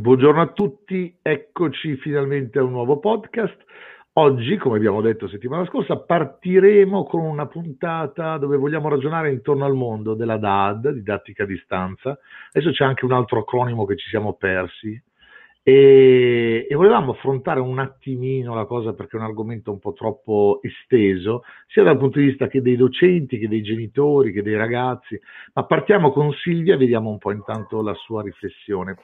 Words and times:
Buongiorno 0.00 0.40
a 0.40 0.52
tutti, 0.52 1.18
eccoci 1.20 1.96
finalmente 1.96 2.60
a 2.60 2.62
un 2.62 2.70
nuovo 2.70 3.00
podcast. 3.00 3.56
Oggi, 4.12 4.56
come 4.56 4.76
abbiamo 4.76 5.00
detto 5.00 5.26
settimana 5.26 5.66
scorsa, 5.66 5.98
partiremo 5.98 7.02
con 7.02 7.22
una 7.22 7.48
puntata 7.48 8.38
dove 8.38 8.56
vogliamo 8.56 8.88
ragionare 8.88 9.32
intorno 9.32 9.64
al 9.64 9.74
mondo 9.74 10.14
della 10.14 10.36
DAD, 10.36 10.90
didattica 10.90 11.42
a 11.42 11.46
distanza. 11.46 12.16
Adesso 12.52 12.70
c'è 12.70 12.84
anche 12.84 13.06
un 13.06 13.10
altro 13.10 13.40
acronimo 13.40 13.86
che 13.86 13.96
ci 13.96 14.08
siamo 14.08 14.34
persi 14.34 15.02
e, 15.64 16.68
e 16.70 16.74
volevamo 16.76 17.10
affrontare 17.10 17.58
un 17.58 17.80
attimino 17.80 18.54
la 18.54 18.66
cosa 18.66 18.92
perché 18.92 19.16
è 19.16 19.20
un 19.20 19.26
argomento 19.26 19.72
un 19.72 19.80
po' 19.80 19.94
troppo 19.94 20.60
esteso, 20.62 21.42
sia 21.66 21.82
dal 21.82 21.98
punto 21.98 22.20
di 22.20 22.26
vista 22.26 22.46
che 22.46 22.62
dei 22.62 22.76
docenti, 22.76 23.36
che 23.36 23.48
dei 23.48 23.62
genitori, 23.62 24.30
che 24.30 24.42
dei 24.42 24.54
ragazzi. 24.54 25.18
Ma 25.54 25.64
partiamo 25.64 26.12
con 26.12 26.32
Silvia 26.34 26.74
e 26.74 26.78
vediamo 26.78 27.10
un 27.10 27.18
po' 27.18 27.32
intanto 27.32 27.82
la 27.82 27.94
sua 27.94 28.22
riflessione. 28.22 28.94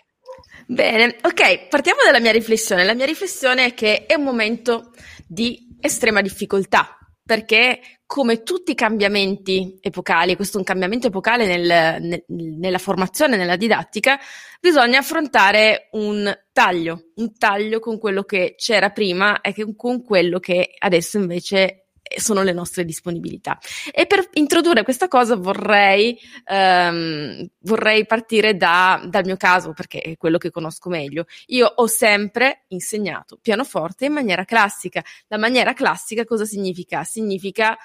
Bene, 0.66 1.16
ok, 1.23 1.69
partiamo 1.69 2.01
dalla 2.05 2.20
mia 2.20 2.33
riflessione. 2.33 2.84
La 2.84 2.95
mia 2.95 3.06
riflessione 3.06 3.66
è 3.66 3.75
che 3.75 4.06
è 4.06 4.15
un 4.15 4.25
momento 4.25 4.92
di 5.27 5.77
estrema 5.80 6.23
difficoltà, 6.23 6.97
perché 7.23 7.80
come 8.06 8.42
tutti 8.42 8.73
i 8.73 8.75
cambiamenti 8.75 9.78
epocali, 9.80 10.37
questo 10.37 10.56
è 10.56 10.61
un 10.61 10.66
cambiamento 10.66 11.09
epocale 11.09 11.47
nel, 11.47 12.01
nel, 12.01 12.25
nella 12.28 12.78
formazione, 12.78 13.37
nella 13.37 13.56
didattica, 13.56 14.19
bisogna 14.61 15.01
affrontare 15.01 15.89
un 15.92 16.33
taglio, 16.53 17.11
un 17.16 17.37
taglio 17.37 17.80
con 17.80 17.98
quello 17.98 18.23
che 18.23 18.55
c'era 18.56 18.91
prima 18.91 19.41
e 19.41 19.55
con 19.75 20.03
quello 20.03 20.39
che 20.39 20.75
adesso 20.78 21.19
invece 21.19 21.84
sono 22.16 22.42
le 22.42 22.52
nostre 22.52 22.84
disponibilità. 22.84 23.58
E 23.92 24.06
per 24.06 24.28
introdurre 24.34 24.82
questa 24.82 25.08
cosa 25.08 25.36
vorrei, 25.36 26.18
ehm, 26.44 27.48
vorrei 27.60 28.06
partire 28.06 28.56
da, 28.56 29.02
dal 29.06 29.24
mio 29.24 29.36
caso, 29.36 29.72
perché 29.72 30.00
è 30.00 30.16
quello 30.16 30.38
che 30.38 30.50
conosco 30.50 30.88
meglio. 30.88 31.27
Io 31.46 31.66
ho 31.66 31.86
sempre 31.86 32.64
insegnato 32.68 33.38
pianoforte 33.41 34.06
in 34.06 34.12
maniera 34.12 34.44
classica. 34.44 35.02
La 35.28 35.38
maniera 35.38 35.72
classica 35.72 36.24
cosa 36.24 36.44
significa? 36.44 37.05
Significa 37.05 37.77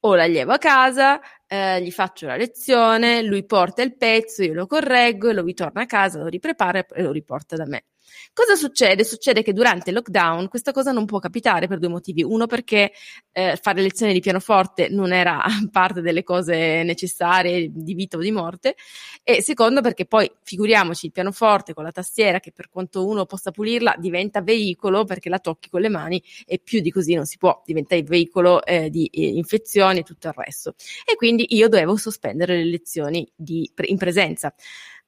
o 0.00 0.14
l'allievo 0.14 0.52
a 0.52 0.58
casa, 0.58 1.20
eh, 1.46 1.82
gli 1.82 1.90
faccio 1.90 2.26
la 2.26 2.36
lezione, 2.36 3.22
lui 3.22 3.44
porta 3.44 3.82
il 3.82 3.96
pezzo, 3.96 4.44
io 4.44 4.54
lo 4.54 4.66
correggo 4.66 5.28
e 5.28 5.32
lo 5.32 5.42
ritorna 5.42 5.82
a 5.82 5.86
casa, 5.86 6.18
lo 6.18 6.28
riprepara 6.28 6.86
e 6.86 7.02
lo 7.02 7.10
riporta 7.10 7.56
da 7.56 7.66
me. 7.66 7.84
Cosa 8.32 8.54
succede? 8.54 9.04
Succede 9.04 9.42
che 9.42 9.52
durante 9.52 9.90
il 9.90 9.96
lockdown 9.96 10.48
questa 10.48 10.72
cosa 10.72 10.92
non 10.92 11.06
può 11.06 11.18
capitare 11.18 11.66
per 11.66 11.78
due 11.78 11.88
motivi. 11.88 12.22
Uno 12.22 12.46
perché 12.46 12.92
eh, 13.32 13.58
fare 13.60 13.82
lezioni 13.82 14.12
di 14.12 14.20
pianoforte 14.20 14.88
non 14.88 15.12
era 15.12 15.42
parte 15.70 16.00
delle 16.00 16.22
cose 16.22 16.82
necessarie 16.82 17.70
di 17.72 17.94
vita 17.94 18.16
o 18.16 18.20
di 18.20 18.30
morte 18.30 18.76
e 19.22 19.42
secondo 19.42 19.80
perché 19.80 20.06
poi 20.06 20.30
figuriamoci 20.42 21.06
il 21.06 21.12
pianoforte 21.12 21.74
con 21.74 21.84
la 21.84 21.92
tastiera 21.92 22.40
che 22.40 22.52
per 22.52 22.68
quanto 22.68 23.06
uno 23.06 23.26
possa 23.26 23.50
pulirla 23.50 23.96
diventa 23.98 24.42
veicolo 24.42 25.04
perché 25.04 25.28
la 25.28 25.38
tocchi 25.38 25.68
con 25.68 25.80
le 25.80 25.88
mani 25.88 26.22
e 26.46 26.58
più 26.58 26.80
di 26.80 26.90
così 26.90 27.14
non 27.14 27.26
si 27.26 27.36
può, 27.36 27.62
diventa 27.64 27.94
il 27.94 28.04
veicolo 28.04 28.64
eh, 28.64 28.90
di 28.90 29.06
eh, 29.06 29.26
infezioni 29.26 30.00
e 30.00 30.02
tutto 30.02 30.28
il 30.28 30.34
resto. 30.36 30.74
E 31.04 31.16
quindi 31.16 31.46
io 31.50 31.68
dovevo 31.68 31.96
sospendere 31.96 32.56
le 32.56 32.64
lezioni 32.64 33.30
di, 33.34 33.70
in 33.86 33.96
presenza. 33.96 34.54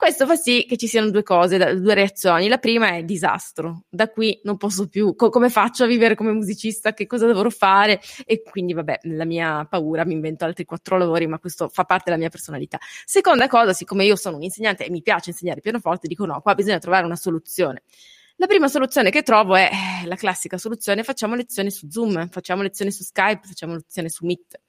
Questo 0.01 0.25
fa 0.25 0.35
sì 0.35 0.65
che 0.67 0.79
ci 0.79 0.87
siano 0.87 1.11
due 1.11 1.23
cose, 1.23 1.59
due 1.79 1.93
reazioni. 1.93 2.49
La 2.49 2.57
prima 2.57 2.95
è 2.97 3.03
disastro. 3.03 3.83
Da 3.91 4.09
qui 4.09 4.41
non 4.45 4.57
posso 4.57 4.89
più. 4.89 5.15
Co- 5.15 5.29
come 5.29 5.51
faccio 5.51 5.85
a 5.85 5.87
vivere 5.87 6.15
come 6.15 6.33
musicista? 6.33 6.95
Che 6.95 7.07
cosa 7.07 7.27
dovrò 7.27 7.51
fare? 7.51 8.01
E 8.25 8.43
quindi, 8.43 8.73
vabbè, 8.73 9.01
la 9.03 9.27
mia 9.27 9.67
paura, 9.67 10.07
mi 10.07 10.15
invento 10.15 10.47
altri 10.47 10.65
quattro 10.65 10.97
lavori, 10.97 11.27
ma 11.27 11.39
questo 11.39 11.69
fa 11.69 11.85
parte 11.85 12.05
della 12.07 12.17
mia 12.17 12.31
personalità. 12.31 12.79
Seconda 13.05 13.47
cosa, 13.47 13.75
siccome 13.75 14.07
io 14.07 14.17
sono 14.17 14.37
un 14.37 14.43
insegnante 14.43 14.87
e 14.87 14.91
mi 14.91 15.03
piace 15.03 15.31
insegnare 15.31 15.61
pianoforte, 15.61 16.09
dico 16.09 16.25
no, 16.25 16.41
qua 16.41 16.55
bisogna 16.55 16.79
trovare 16.79 17.05
una 17.05 17.17
soluzione. 17.17 17.83
La 18.37 18.47
prima 18.47 18.69
soluzione 18.69 19.11
che 19.11 19.23
trovo 19.23 19.55
è 19.55 19.69
eh, 19.71 20.07
la 20.07 20.17
classica 20.17 20.57
soluzione, 20.57 21.05
facciamo 21.05 21.35
lezioni 21.35 21.71
su 21.71 21.91
Zoom, 21.91 22.31
facciamo 22.31 22.63
lezioni 22.63 22.91
su 22.91 23.03
Skype, 23.03 23.47
facciamo 23.47 23.75
lezioni 23.75 24.09
su 24.09 24.25
Meet 24.25 24.61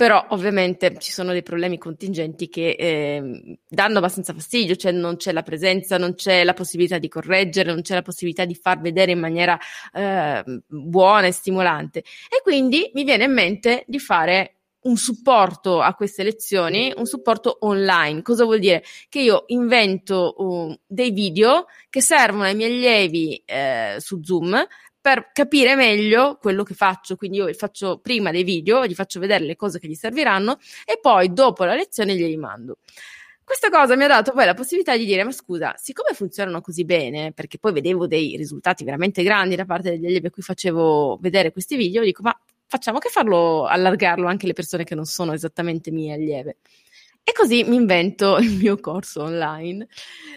però 0.00 0.24
ovviamente 0.30 0.96
ci 0.98 1.12
sono 1.12 1.32
dei 1.32 1.42
problemi 1.42 1.76
contingenti 1.76 2.48
che 2.48 2.70
eh, 2.70 3.58
danno 3.68 3.98
abbastanza 3.98 4.32
fastidio, 4.32 4.74
cioè 4.74 4.92
non 4.92 5.16
c'è 5.16 5.30
la 5.30 5.42
presenza, 5.42 5.98
non 5.98 6.14
c'è 6.14 6.42
la 6.42 6.54
possibilità 6.54 6.96
di 6.96 7.06
correggere, 7.06 7.70
non 7.70 7.82
c'è 7.82 7.92
la 7.92 8.00
possibilità 8.00 8.46
di 8.46 8.54
far 8.54 8.80
vedere 8.80 9.12
in 9.12 9.18
maniera 9.18 9.58
eh, 9.92 10.42
buona 10.66 11.26
e 11.26 11.32
stimolante. 11.32 11.98
E 11.98 12.40
quindi 12.42 12.90
mi 12.94 13.04
viene 13.04 13.24
in 13.24 13.34
mente 13.34 13.84
di 13.86 13.98
fare 13.98 14.60
un 14.84 14.96
supporto 14.96 15.82
a 15.82 15.92
queste 15.92 16.22
lezioni, 16.22 16.90
un 16.96 17.04
supporto 17.04 17.58
online. 17.60 18.22
Cosa 18.22 18.44
vuol 18.44 18.58
dire? 18.58 18.82
Che 19.06 19.20
io 19.20 19.44
invento 19.48 20.34
uh, 20.38 20.80
dei 20.86 21.10
video 21.10 21.66
che 21.90 22.00
servono 22.00 22.44
ai 22.44 22.54
miei 22.54 22.72
allievi 22.72 23.42
eh, 23.44 23.96
su 23.98 24.22
Zoom 24.22 24.66
per 25.00 25.30
capire 25.32 25.74
meglio 25.76 26.36
quello 26.40 26.62
che 26.62 26.74
faccio. 26.74 27.16
Quindi 27.16 27.38
io 27.38 27.52
faccio 27.54 27.98
prima 27.98 28.30
dei 28.30 28.44
video, 28.44 28.86
gli 28.86 28.94
faccio 28.94 29.20
vedere 29.20 29.44
le 29.44 29.56
cose 29.56 29.78
che 29.78 29.88
gli 29.88 29.94
serviranno 29.94 30.58
e 30.84 30.98
poi 31.00 31.32
dopo 31.32 31.64
la 31.64 31.74
lezione 31.74 32.14
glieli 32.16 32.36
mando. 32.36 32.78
Questa 33.42 33.68
cosa 33.68 33.96
mi 33.96 34.04
ha 34.04 34.06
dato 34.06 34.32
poi 34.32 34.44
la 34.44 34.54
possibilità 34.54 34.96
di 34.96 35.04
dire: 35.04 35.24
Ma 35.24 35.32
scusa, 35.32 35.74
siccome 35.76 36.14
funzionano 36.14 36.60
così 36.60 36.84
bene, 36.84 37.32
perché 37.32 37.58
poi 37.58 37.72
vedevo 37.72 38.06
dei 38.06 38.36
risultati 38.36 38.84
veramente 38.84 39.22
grandi 39.24 39.56
da 39.56 39.64
parte 39.64 39.90
degli 39.90 40.06
allievi 40.06 40.28
a 40.28 40.30
cui 40.30 40.42
facevo 40.42 41.18
vedere 41.20 41.50
questi 41.50 41.76
video, 41.76 42.02
dico: 42.04 42.22
Ma 42.22 42.38
facciamo 42.66 42.98
che 42.98 43.08
farlo 43.08 43.64
allargarlo 43.66 44.28
anche 44.28 44.44
alle 44.44 44.54
persone 44.54 44.84
che 44.84 44.94
non 44.94 45.04
sono 45.04 45.32
esattamente 45.32 45.90
mie 45.90 46.14
allieve. 46.14 46.58
E 47.30 47.32
così 47.32 47.62
mi 47.62 47.76
invento 47.76 48.38
il 48.42 48.50
mio 48.50 48.80
corso 48.80 49.22
online. 49.22 49.86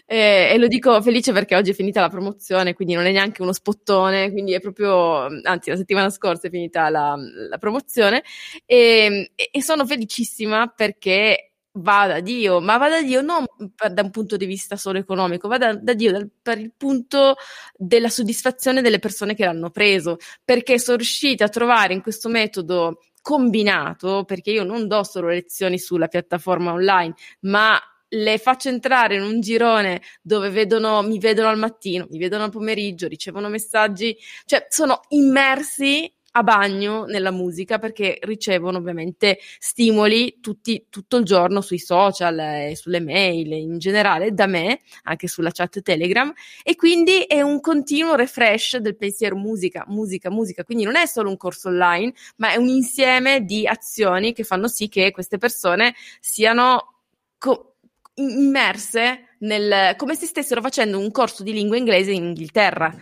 Eh, 0.05 0.51
e 0.53 0.57
lo 0.59 0.67
dico 0.67 1.01
felice 1.01 1.31
perché 1.31 1.55
oggi 1.55 1.71
è 1.71 1.73
finita 1.73 2.01
la 2.01 2.09
promozione, 2.09 2.75
quindi 2.75 2.93
non 2.93 3.05
è 3.05 3.11
neanche 3.11 3.41
uno 3.41 3.51
spottone, 3.51 4.31
quindi 4.31 4.53
è 4.53 4.59
proprio, 4.59 5.25
anzi 5.41 5.71
la 5.71 5.75
settimana 5.75 6.11
scorsa 6.11 6.47
è 6.47 6.49
finita 6.51 6.89
la, 6.89 7.15
la 7.49 7.57
promozione. 7.57 8.23
E, 8.65 9.31
e 9.33 9.63
sono 9.63 9.87
felicissima 9.87 10.67
perché 10.67 11.53
va 11.77 12.05
da 12.05 12.19
Dio, 12.19 12.61
ma 12.61 12.77
va 12.77 12.89
da 12.89 13.01
Dio 13.01 13.21
non 13.21 13.43
da 13.91 14.01
un 14.03 14.11
punto 14.11 14.37
di 14.37 14.45
vista 14.45 14.75
solo 14.75 14.99
economico, 14.99 15.47
va 15.47 15.57
da, 15.57 15.73
da 15.75 15.95
Dio 15.95 16.11
dal, 16.11 16.29
per 16.43 16.59
il 16.59 16.73
punto 16.77 17.37
della 17.75 18.09
soddisfazione 18.09 18.83
delle 18.83 18.99
persone 18.99 19.33
che 19.33 19.45
l'hanno 19.45 19.71
preso, 19.71 20.17
perché 20.45 20.77
sono 20.77 20.97
riuscita 20.97 21.45
a 21.45 21.49
trovare 21.49 21.93
in 21.93 22.03
questo 22.03 22.29
metodo 22.29 22.99
combinato, 23.23 24.25
perché 24.25 24.51
io 24.51 24.63
non 24.63 24.87
do 24.87 25.03
solo 25.03 25.29
lezioni 25.29 25.79
sulla 25.79 26.07
piattaforma 26.07 26.73
online, 26.73 27.15
ma 27.41 27.79
le 28.09 28.37
faccio 28.37 28.69
entrare 28.69 29.15
in 29.15 29.23
un 29.23 29.39
girone 29.39 30.01
dove 30.21 30.49
vedono, 30.49 31.01
mi 31.01 31.17
vedono 31.17 31.47
al 31.47 31.57
mattino, 31.57 32.05
mi 32.11 32.19
vedono 32.19 32.43
al 32.43 32.51
pomeriggio, 32.51 33.07
ricevono 33.07 33.49
messaggi, 33.49 34.15
cioè 34.45 34.67
sono 34.69 34.99
immersi 35.09 36.13
a 36.35 36.43
bagno 36.43 37.05
nella 37.05 37.31
musica 37.31 37.77
perché 37.77 38.17
ricevono 38.21 38.77
ovviamente 38.77 39.39
stimoli 39.59 40.39
tutti, 40.41 40.87
tutto 40.89 41.17
il 41.17 41.25
giorno 41.25 41.61
sui 41.61 41.77
social 41.79 42.39
e 42.39 42.75
sulle 42.75 42.99
mail 42.99 43.51
in 43.51 43.77
generale 43.77 44.33
da 44.33 44.47
me, 44.47 44.79
anche 45.03 45.27
sulla 45.27 45.51
chat 45.51 45.81
Telegram. 45.81 46.33
E 46.63 46.75
quindi 46.75 47.21
è 47.21 47.41
un 47.41 47.59
continuo 47.59 48.15
refresh 48.15 48.77
del 48.77 48.95
pensiero 48.95 49.35
musica, 49.35 49.83
musica, 49.87 50.31
musica, 50.31 50.63
quindi 50.63 50.83
non 50.83 50.95
è 50.95 51.05
solo 51.05 51.29
un 51.29 51.37
corso 51.37 51.67
online, 51.69 52.13
ma 52.37 52.51
è 52.51 52.55
un 52.55 52.67
insieme 52.67 53.43
di 53.43 53.67
azioni 53.67 54.33
che 54.33 54.43
fanno 54.43 54.67
sì 54.67 54.89
che 54.89 55.11
queste 55.11 55.37
persone 55.37 55.93
siano 56.19 56.95
co- 57.37 57.75
immerse 58.15 59.35
nel, 59.39 59.95
come 59.97 60.15
se 60.15 60.25
stessero 60.25 60.61
facendo 60.61 60.97
un 60.97 61.11
corso 61.11 61.43
di 61.43 61.53
lingua 61.53 61.77
inglese 61.77 62.11
in 62.11 62.23
Inghilterra 62.23 62.95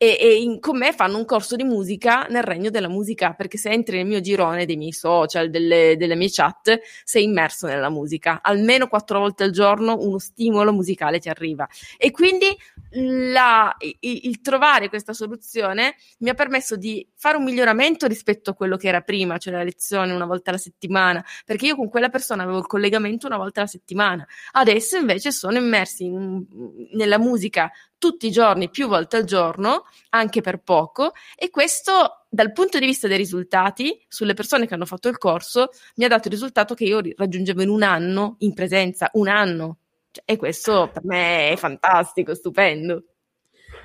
e, 0.00 0.16
e 0.20 0.40
in, 0.40 0.60
con 0.60 0.78
me 0.78 0.92
fanno 0.92 1.18
un 1.18 1.24
corso 1.24 1.56
di 1.56 1.64
musica 1.64 2.26
nel 2.30 2.44
regno 2.44 2.70
della 2.70 2.88
musica, 2.88 3.32
perché 3.32 3.58
se 3.58 3.70
entri 3.70 3.96
nel 3.96 4.06
mio 4.06 4.20
girone 4.20 4.64
dei 4.64 4.76
miei 4.76 4.92
social, 4.92 5.50
delle, 5.50 5.96
delle 5.98 6.14
mie 6.14 6.30
chat, 6.30 6.80
sei 7.02 7.24
immerso 7.24 7.66
nella 7.66 7.90
musica. 7.90 8.38
Almeno 8.40 8.86
quattro 8.86 9.18
volte 9.18 9.42
al 9.42 9.50
giorno 9.50 9.96
uno 9.98 10.18
stimolo 10.18 10.72
musicale 10.72 11.18
ti 11.18 11.28
arriva. 11.28 11.68
E 11.96 12.12
quindi 12.12 12.46
la, 12.90 13.74
il, 13.80 14.20
il, 14.22 14.40
trovare 14.40 14.88
questa 14.88 15.12
soluzione 15.12 15.96
mi 16.18 16.30
ha 16.30 16.34
permesso 16.34 16.76
di 16.76 17.06
fare 17.16 17.36
un 17.36 17.44
miglioramento 17.44 18.06
rispetto 18.06 18.50
a 18.50 18.54
quello 18.54 18.76
che 18.76 18.86
era 18.86 19.00
prima, 19.00 19.36
cioè 19.38 19.52
la 19.52 19.64
lezione 19.64 20.12
una 20.12 20.26
volta 20.26 20.50
alla 20.50 20.60
settimana, 20.60 21.24
perché 21.44 21.66
io 21.66 21.74
con 21.76 21.88
quella 21.88 22.08
persona 22.08 22.44
avevo 22.44 22.58
il 22.58 22.66
collegamento 22.66 23.26
una 23.26 23.36
volta 23.36 23.60
alla 23.60 23.68
settimana. 23.68 24.24
Adesso 24.52 24.96
invece 24.96 25.32
sono 25.32 25.58
immersi 25.58 26.04
in, 26.04 26.44
nella 26.92 27.18
musica 27.18 27.68
tutti 27.98 28.26
i 28.26 28.30
giorni, 28.30 28.70
più 28.70 28.88
volte 28.88 29.16
al 29.16 29.24
giorno, 29.24 29.84
anche 30.10 30.40
per 30.40 30.62
poco, 30.62 31.12
e 31.36 31.50
questo 31.50 32.26
dal 32.30 32.52
punto 32.52 32.78
di 32.78 32.86
vista 32.86 33.08
dei 33.08 33.16
risultati, 33.16 34.04
sulle 34.08 34.34
persone 34.34 34.66
che 34.66 34.74
hanno 34.74 34.86
fatto 34.86 35.08
il 35.08 35.18
corso, 35.18 35.68
mi 35.96 36.04
ha 36.04 36.08
dato 36.08 36.28
il 36.28 36.34
risultato 36.34 36.74
che 36.74 36.84
io 36.84 37.00
raggiungevo 37.16 37.62
in 37.62 37.68
un 37.68 37.82
anno 37.82 38.36
in 38.38 38.54
presenza, 38.54 39.10
un 39.14 39.28
anno. 39.28 39.78
Cioè, 40.10 40.24
e 40.24 40.36
questo 40.36 40.90
per 40.92 41.04
me 41.04 41.50
è 41.50 41.56
fantastico, 41.56 42.34
stupendo. 42.34 43.04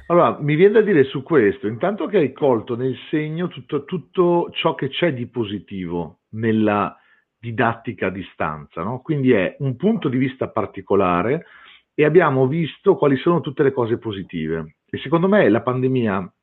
Allora, 0.07 0.38
mi 0.39 0.56
viene 0.56 0.74
da 0.74 0.81
dire 0.81 1.06
su 1.06 1.24
questo, 1.24 1.68
intanto 1.68 2.07
che 2.07 2.18
hai 2.18 2.33
colto 2.33 2.75
nel 2.75 2.95
segno 3.10 3.48
tutto, 3.48 3.86
tutto 3.86 4.50
ciò 4.51 4.75
che 4.75 4.89
c'è 4.89 5.13
di 5.13 5.27
positivo 5.27 6.19
nella 6.30 6.98
didattica 7.39 8.07
a 8.07 8.10
distanza, 8.10 8.83
no? 8.83 9.01
quindi 9.01 9.31
è 9.31 9.56
un 9.60 9.75
punto 9.75 10.07
di 10.07 10.18
vista 10.18 10.48
particolare 10.48 11.45
e 11.94 12.06
abbiamo 12.06 12.48
visto 12.48 12.95
quali 12.95 13.18
sono 13.18 13.42
tutte 13.42 13.63
le 13.63 13.72
cose 13.72 13.98
positive. 13.98 14.75
E 14.90 14.98
secondo 15.00 15.28
me 15.28 15.48
la 15.50 15.62
pandemia, 15.62 16.34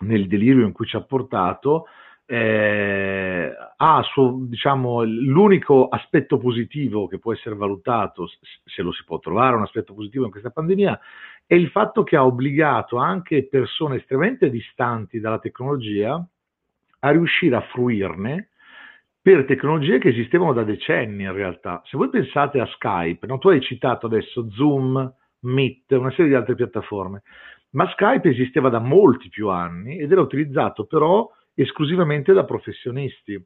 nel 0.00 0.26
delirio 0.26 0.64
in 0.64 0.72
cui 0.72 0.86
ci 0.86 0.96
ha 0.96 1.02
portato, 1.02 1.86
eh, 2.26 3.50
ha 3.76 4.02
suo, 4.02 4.36
diciamo, 4.40 5.02
l'unico 5.04 5.88
aspetto 5.88 6.36
positivo 6.36 7.06
che 7.06 7.18
può 7.18 7.32
essere 7.32 7.54
valutato, 7.54 8.28
se 8.64 8.82
lo 8.82 8.92
si 8.92 9.02
può 9.04 9.18
trovare 9.18 9.56
un 9.56 9.62
aspetto 9.62 9.94
positivo 9.94 10.24
in 10.24 10.30
questa 10.30 10.50
pandemia, 10.50 11.00
è 11.46 11.54
il 11.54 11.70
fatto 11.70 12.02
che 12.02 12.16
ha 12.16 12.26
obbligato 12.26 12.98
anche 12.98 13.46
persone 13.48 13.96
estremamente 13.96 14.50
distanti 14.50 15.20
dalla 15.20 15.38
tecnologia 15.38 16.22
a 17.00 17.10
riuscire 17.10 17.56
a 17.56 17.62
fruirne 17.62 18.50
per 19.28 19.44
tecnologie 19.44 19.98
che 19.98 20.08
esistevano 20.08 20.54
da 20.54 20.64
decenni 20.64 21.24
in 21.24 21.34
realtà. 21.34 21.82
Se 21.84 21.98
voi 21.98 22.08
pensate 22.08 22.60
a 22.60 22.66
Skype, 22.66 23.26
no? 23.26 23.36
tu 23.36 23.50
hai 23.50 23.60
citato 23.60 24.06
adesso 24.06 24.48
Zoom, 24.52 25.14
Meet, 25.40 25.90
una 25.90 26.08
serie 26.12 26.28
di 26.28 26.34
altre 26.34 26.54
piattaforme, 26.54 27.20
ma 27.72 27.86
Skype 27.90 28.30
esisteva 28.30 28.70
da 28.70 28.78
molti 28.78 29.28
più 29.28 29.50
anni 29.50 29.98
ed 29.98 30.10
era 30.10 30.22
utilizzato 30.22 30.86
però 30.86 31.30
esclusivamente 31.52 32.32
da 32.32 32.44
professionisti. 32.44 33.38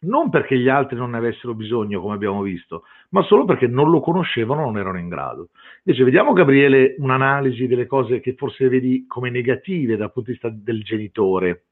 Non 0.00 0.30
perché 0.30 0.58
gli 0.58 0.68
altri 0.68 0.96
non 0.96 1.10
ne 1.10 1.18
avessero 1.18 1.54
bisogno, 1.54 2.00
come 2.00 2.14
abbiamo 2.14 2.42
visto, 2.42 2.82
ma 3.10 3.22
solo 3.22 3.44
perché 3.44 3.68
non 3.68 3.90
lo 3.90 4.00
conoscevano, 4.00 4.62
non 4.62 4.78
erano 4.78 4.98
in 4.98 5.08
grado. 5.08 5.50
Invece 5.84 6.02
vediamo, 6.02 6.32
Gabriele, 6.32 6.96
un'analisi 6.98 7.68
delle 7.68 7.86
cose 7.86 8.18
che 8.18 8.34
forse 8.34 8.68
vedi 8.68 9.06
come 9.06 9.30
negative 9.30 9.96
dal 9.96 10.10
punto 10.10 10.32
di 10.32 10.38
vista 10.40 10.48
del 10.52 10.82
genitore. 10.82 11.66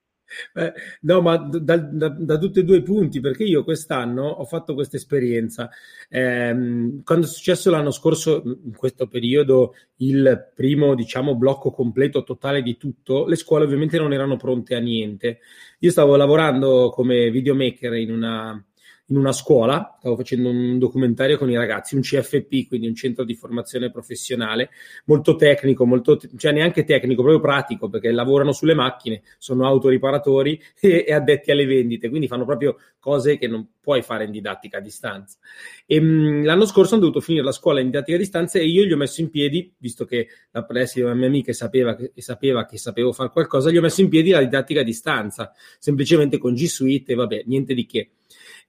Eh, 0.55 0.73
no, 1.02 1.20
ma 1.20 1.37
da, 1.37 1.76
da, 1.76 2.08
da, 2.08 2.38
tutti 2.38 2.61
e 2.61 2.64
due 2.64 2.79
i 2.79 2.82
punti, 2.82 3.20
perché 3.20 3.44
io 3.44 3.64
quest'anno 3.64 4.26
ho 4.26 4.44
fatto 4.44 4.75
questa 4.75 4.96
esperienza. 4.96 5.70
Eh, 6.08 7.00
quando 7.05 7.26
è 7.26 7.29
successo 7.29 7.70
l'anno 7.70 7.90
scorso, 7.90 8.43
in 8.44 8.75
questo 8.76 9.06
periodo, 9.06 9.75
il 9.96 10.50
primo, 10.55 10.94
diciamo, 10.94 11.37
blocco 11.37 11.70
completo, 11.70 12.23
totale 12.25 12.62
di 12.62 12.76
tutto, 12.76 13.26
le 13.26 13.37
scuole 13.37 13.64
ovviamente 13.64 13.99
non 13.99 14.12
erano 14.12 14.37
pronte 14.37 14.75
a 14.75 14.81
niente. 14.81 15.40
Io 15.81 15.90
stavo 15.90 16.17
lavorando 16.17 16.90
come 16.90 17.31
videomaker 17.31 17.94
in 17.94 18.12
una 18.12 18.64
in 19.12 19.19
una 19.19 19.32
scuola, 19.32 19.97
stavo 19.99 20.17
facendo 20.17 20.49
un 20.49 20.79
documentario 20.79 21.37
con 21.37 21.50
i 21.50 21.55
ragazzi, 21.55 21.94
un 21.94 22.00
CFP, 22.00 22.67
quindi 22.67 22.87
un 22.87 22.94
centro 22.94 23.25
di 23.25 23.35
formazione 23.35 23.91
professionale, 23.91 24.70
molto 25.05 25.37
tecnico, 25.37 25.85
molto, 25.85 26.19
cioè 26.38 26.53
neanche 26.53 26.85
tecnico, 26.85 27.20
proprio 27.20 27.41
pratico, 27.41 27.91
perché 27.91 28.11
lavorano 28.11 28.53
sulle 28.53 28.75
macchine, 28.75 29.20
sono 29.37 29.67
autoriparatori 29.67 30.61
e, 30.81 31.05
e 31.06 31.12
addetti 31.12 31.50
alle 31.50 31.67
vendite, 31.67 32.09
quindi 32.09 32.26
fanno 32.26 32.47
proprio 32.47 32.76
cose 32.99 33.37
che 33.37 33.49
non 33.49 33.69
puoi 33.82 34.00
fare 34.00 34.25
in 34.25 34.31
didattica 34.31 34.79
a 34.79 34.81
distanza. 34.81 35.37
E, 35.85 36.00
mh, 36.00 36.44
l'anno 36.44 36.65
scorso 36.65 36.94
hanno 36.94 37.03
dovuto 37.03 37.20
finire 37.20 37.44
la 37.44 37.53
scuola 37.53 37.81
in 37.81 37.87
didattica 37.87 38.17
a 38.17 38.20
distanza 38.20 38.58
e 38.58 38.67
io 38.67 38.85
gli 38.85 38.93
ho 38.93 38.97
messo 38.97 39.20
in 39.20 39.29
piedi, 39.29 39.70
visto 39.76 40.06
che 40.06 40.29
la 40.53 40.65
preside 40.65 41.05
una 41.05 41.15
mia 41.15 41.26
amica 41.26 41.53
sapeva 41.53 41.94
che, 41.94 42.12
sapeva 42.17 42.65
che 42.65 42.79
sapevo 42.79 43.12
fare 43.12 43.29
qualcosa, 43.29 43.70
gli 43.70 43.76
ho 43.76 43.82
messo 43.82 44.00
in 44.00 44.08
piedi 44.08 44.31
la 44.31 44.41
didattica 44.41 44.81
a 44.81 44.85
distanza, 44.85 45.53
semplicemente 45.79 46.38
con 46.38 46.55
G 46.55 46.65
Suite 46.65 47.12
e 47.12 47.15
vabbè, 47.15 47.43
niente 47.44 47.75
di 47.75 47.85
che 47.85 48.12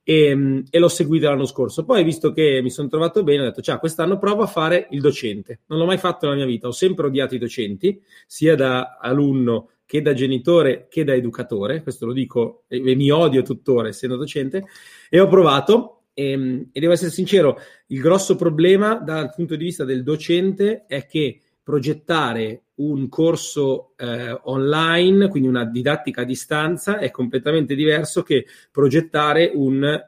e, 0.04 0.64
e 0.70 0.80
l'ho 0.80 0.88
seguito 0.90 1.30
l'anno 1.30 1.46
scorso. 1.46 1.86
Poi, 1.86 2.04
visto 2.04 2.32
che 2.34 2.62
mi 2.62 2.70
sono 2.70 2.90
trovato 2.90 3.24
bene, 3.24 3.42
ho 3.42 3.46
detto: 3.46 3.62
Ciao, 3.62 3.80
quest'anno 3.80 4.18
provo 4.18 4.44
a 4.44 4.48
fare 4.48 4.88
il 4.92 5.02
docente. 5.02 5.62
Non 5.68 5.80
l'ho 5.80 5.86
mai 5.86 5.98
fatto 5.98 6.26
nella 6.26 6.38
mia 6.38 6.46
vita, 6.46 6.68
ho 6.68 6.72
sempre 6.72 7.08
odiato 7.08 7.36
i 7.36 7.40
docenti, 7.40 8.02
sia 8.28 8.56
da 8.56 8.98
alunno 9.00 9.70
che 9.86 10.02
da 10.02 10.14
genitore 10.14 10.88
che 10.90 11.04
da 11.04 11.14
educatore. 11.14 11.82
Questo 11.84 12.06
lo 12.06 12.14
dico 12.14 12.64
e, 12.68 12.80
mi 12.80 13.10
odio 13.10 13.42
tuttora 13.42 13.88
essendo 13.88 14.18
docente. 14.18 14.66
E 15.10 15.20
ho 15.20 15.28
provato. 15.28 16.00
E, 16.16 16.68
e 16.72 16.80
devo 16.80 16.94
essere 16.94 17.10
sincero, 17.10 17.58
il 17.88 18.00
grosso 18.00 18.36
problema 18.36 18.96
dal 18.96 19.34
punto 19.34 19.56
di 19.56 19.64
vista 19.64 19.84
del 19.84 20.04
docente 20.04 20.86
è 20.86 21.08
che 21.08 21.40
progettare 21.64 22.66
un 22.76 23.08
corso 23.08 23.94
eh, 23.98 24.38
online, 24.44 25.30
quindi 25.30 25.48
una 25.48 25.66
didattica 25.66 26.22
a 26.22 26.26
distanza, 26.26 27.00
è 27.00 27.10
completamente 27.10 27.74
diverso 27.74 28.22
che 28.22 28.46
progettare 28.72 29.52
un 29.54 30.00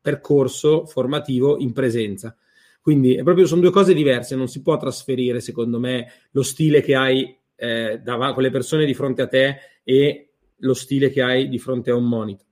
percorso 0.00 0.86
formativo 0.86 1.58
in 1.58 1.72
presenza. 1.72 2.36
Quindi 2.80 3.20
proprio, 3.22 3.46
sono 3.46 3.60
due 3.60 3.72
cose 3.72 3.92
diverse, 3.92 4.36
non 4.36 4.48
si 4.48 4.62
può 4.62 4.76
trasferire, 4.76 5.40
secondo 5.40 5.80
me, 5.80 6.06
lo 6.30 6.42
stile 6.42 6.80
che 6.80 6.94
hai 6.94 7.36
eh, 7.56 8.00
dav- 8.02 8.32
con 8.32 8.42
le 8.42 8.50
persone 8.50 8.84
di 8.84 8.94
fronte 8.94 9.22
a 9.22 9.26
te 9.26 9.56
e 9.82 10.34
lo 10.58 10.74
stile 10.74 11.10
che 11.10 11.22
hai 11.22 11.48
di 11.48 11.58
fronte 11.58 11.90
a 11.90 11.96
un 11.96 12.06
monitor. 12.08 12.45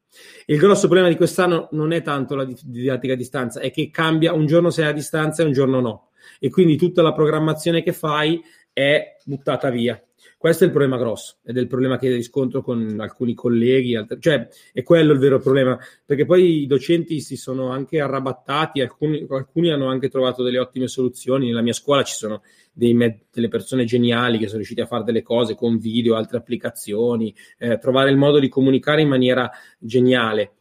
Il 0.47 0.59
grosso 0.59 0.87
problema 0.87 1.09
di 1.09 1.17
quest'anno 1.17 1.69
non 1.73 1.93
è 1.93 2.03
tanto 2.03 2.35
la 2.35 2.45
didattica 2.45 3.15
a 3.15 3.17
distanza, 3.17 3.61
è 3.61 3.71
che 3.71 3.91
cambia, 3.91 4.33
un 4.33 4.47
giorno 4.47 4.71
sei 4.71 4.87
a 4.87 4.93
distanza 4.93 5.43
e 5.43 5.47
un 5.47 5.53
giorno 5.53 5.81
no 5.81 6.09
e 6.39 6.51
quindi 6.51 6.77
tutta 6.77 7.03
la 7.03 7.13
programmazione 7.13 7.83
che 7.83 7.93
fai 7.93 8.43
è 8.73 9.17
buttata 9.25 9.71
via. 9.71 10.01
Questo 10.37 10.65
è 10.65 10.67
il 10.67 10.73
problema 10.73 10.99
grosso 10.99 11.37
ed 11.45 11.57
è 11.57 11.61
il 11.61 11.67
problema 11.67 11.99
che 11.99 12.13
riscontro 12.13 12.63
con 12.63 12.97
alcuni 12.99 13.35
colleghi, 13.35 13.97
altre, 13.97 14.19
cioè 14.21 14.47
è 14.73 14.83
quello 14.83 15.13
il 15.13 15.19
vero 15.19 15.39
problema, 15.39 15.79
perché 16.05 16.25
poi 16.25 16.63
i 16.63 16.67
docenti 16.67 17.21
si 17.21 17.37
sono 17.37 17.71
anche 17.71 18.01
arrabattati, 18.01 18.81
alcuni, 18.81 19.27
alcuni 19.29 19.71
hanno 19.71 19.89
anche 19.89 20.09
trovato 20.09 20.43
delle 20.43 20.59
ottime 20.59 20.87
soluzioni, 20.87 21.47
nella 21.47 21.63
mia 21.63 21.73
scuola 21.73 22.03
ci 22.03 22.15
sono 22.15 22.43
dei, 22.73 22.95
delle 23.33 23.49
persone 23.49 23.85
geniali 23.85 24.39
che 24.39 24.47
sono 24.47 24.59
riusciti 24.59 24.81
a 24.81 24.87
fare 24.87 25.05
delle 25.05 25.23
cose 25.23 25.55
con 25.55 25.79
video, 25.79 26.17
altre 26.17 26.39
applicazioni, 26.39 27.35
eh, 27.59 27.79
trovare 27.79 28.11
il 28.11 28.17
modo 28.17 28.39
di 28.39 28.49
comunicare 28.49 29.03
in 29.03 29.09
maniera 29.09 29.51
geniale. 29.79 30.53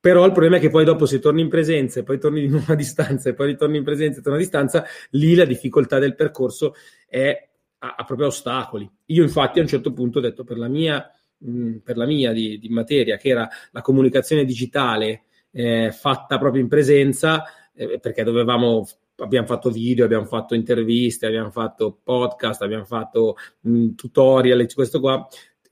Però 0.00 0.24
il 0.24 0.30
problema 0.30 0.56
è 0.56 0.60
che 0.60 0.70
poi 0.70 0.84
dopo 0.84 1.06
se 1.06 1.18
torni 1.18 1.40
in 1.40 1.48
presenza 1.48 1.98
e 1.98 2.02
poi 2.04 2.20
torni 2.20 2.40
di 2.40 2.48
nuovo 2.48 2.72
a 2.72 2.76
distanza 2.76 3.28
e 3.28 3.34
poi 3.34 3.48
ritorni 3.48 3.78
in 3.78 3.84
presenza 3.84 4.20
e 4.20 4.22
torni 4.22 4.38
a 4.38 4.42
distanza, 4.42 4.84
lì 5.10 5.34
la 5.34 5.44
difficoltà 5.44 5.98
del 5.98 6.14
percorso 6.14 6.74
è 7.08 7.47
a, 7.78 7.94
a 7.96 8.04
proprio 8.04 8.28
ostacoli. 8.28 8.88
Io 9.06 9.22
infatti 9.22 9.58
a 9.58 9.62
un 9.62 9.68
certo 9.68 9.92
punto 9.92 10.18
ho 10.18 10.22
detto 10.22 10.44
per 10.44 10.58
la 10.58 10.68
mia, 10.68 11.10
mh, 11.38 11.76
per 11.78 11.96
la 11.96 12.06
mia 12.06 12.32
di, 12.32 12.58
di, 12.58 12.68
materia, 12.68 13.16
che 13.16 13.28
era 13.28 13.48
la 13.72 13.82
comunicazione 13.82 14.44
digitale 14.44 15.24
eh, 15.50 15.90
fatta 15.92 16.38
proprio 16.38 16.62
in 16.62 16.68
presenza, 16.68 17.44
eh, 17.74 17.98
perché 17.98 18.22
dovevamo 18.22 18.86
abbiamo 19.20 19.46
fatto 19.46 19.70
video, 19.70 20.04
abbiamo 20.04 20.26
fatto 20.26 20.54
interviste, 20.54 21.26
abbiamo 21.26 21.50
fatto 21.50 21.98
podcast, 22.02 22.62
abbiamo 22.62 22.84
fatto 22.84 23.36
mh, 23.60 23.90
tutorial, 23.94 24.72
questo 24.72 25.00
qua 25.00 25.26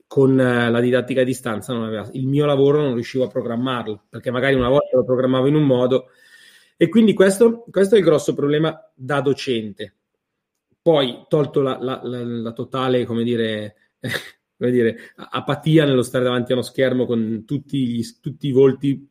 con 0.07 0.39
eh, 0.39 0.69
la 0.69 0.79
didattica 0.79 1.21
a 1.21 1.25
distanza 1.25 1.73
aveva, 1.73 2.09
il 2.13 2.27
mio 2.27 2.45
lavoro 2.45 2.81
non 2.81 2.93
riuscivo 2.93 3.25
a 3.25 3.27
programmarlo, 3.27 4.05
perché 4.09 4.31
magari 4.31 4.55
una 4.55 4.69
volta 4.69 4.95
lo 4.97 5.03
programmavo 5.03 5.47
in 5.47 5.55
un 5.55 5.63
modo. 5.63 6.09
E 6.77 6.89
quindi 6.89 7.13
questo, 7.13 7.65
questo 7.69 7.95
è 7.95 7.97
il 7.97 8.03
grosso 8.03 8.33
problema 8.33 8.79
da 8.93 9.19
docente. 9.19 9.96
Poi, 10.87 11.25
tolto 11.27 11.59
la, 11.59 11.77
la, 11.81 11.99
la, 12.01 12.23
la 12.23 12.53
totale, 12.53 13.03
come 13.03 13.25
dire, 13.25 13.75
come 14.57 14.71
dire, 14.71 15.11
apatia 15.17 15.83
nello 15.83 16.01
stare 16.01 16.23
davanti 16.23 16.53
a 16.53 16.55
uno 16.55 16.63
schermo 16.63 17.05
con 17.05 17.43
tutti, 17.45 17.85
gli, 17.85 18.01
tutti 18.21 18.47
i 18.47 18.53
volti 18.53 19.05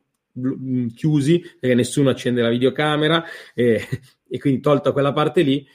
chiusi, 0.95 1.39
perché 1.61 1.75
nessuno 1.75 2.09
accende 2.09 2.41
la 2.41 2.49
videocamera, 2.49 3.23
e, 3.53 3.87
e 4.27 4.39
quindi 4.39 4.63
tolta 4.63 4.93
quella 4.93 5.13
parte 5.13 5.43
lì, 5.43 5.67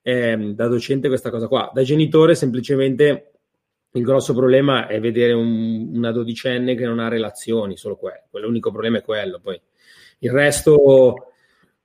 eh, 0.00 0.52
da 0.54 0.68
docente 0.68 1.08
questa 1.08 1.30
cosa 1.30 1.48
qua. 1.48 1.72
Da 1.74 1.82
genitore 1.82 2.36
semplicemente 2.36 3.32
il 3.94 4.02
grosso 4.04 4.34
problema 4.34 4.86
è 4.86 5.00
vedere 5.00 5.32
un, 5.32 5.90
una 5.92 6.12
dodicenne 6.12 6.76
che 6.76 6.84
non 6.84 7.00
ha 7.00 7.08
relazioni, 7.08 7.76
solo 7.76 7.96
quello. 7.96 8.28
L'unico 8.30 8.70
problema 8.70 8.98
è 8.98 9.02
quello. 9.02 9.40
Poi 9.40 9.60
il 10.20 10.30
resto 10.30 11.32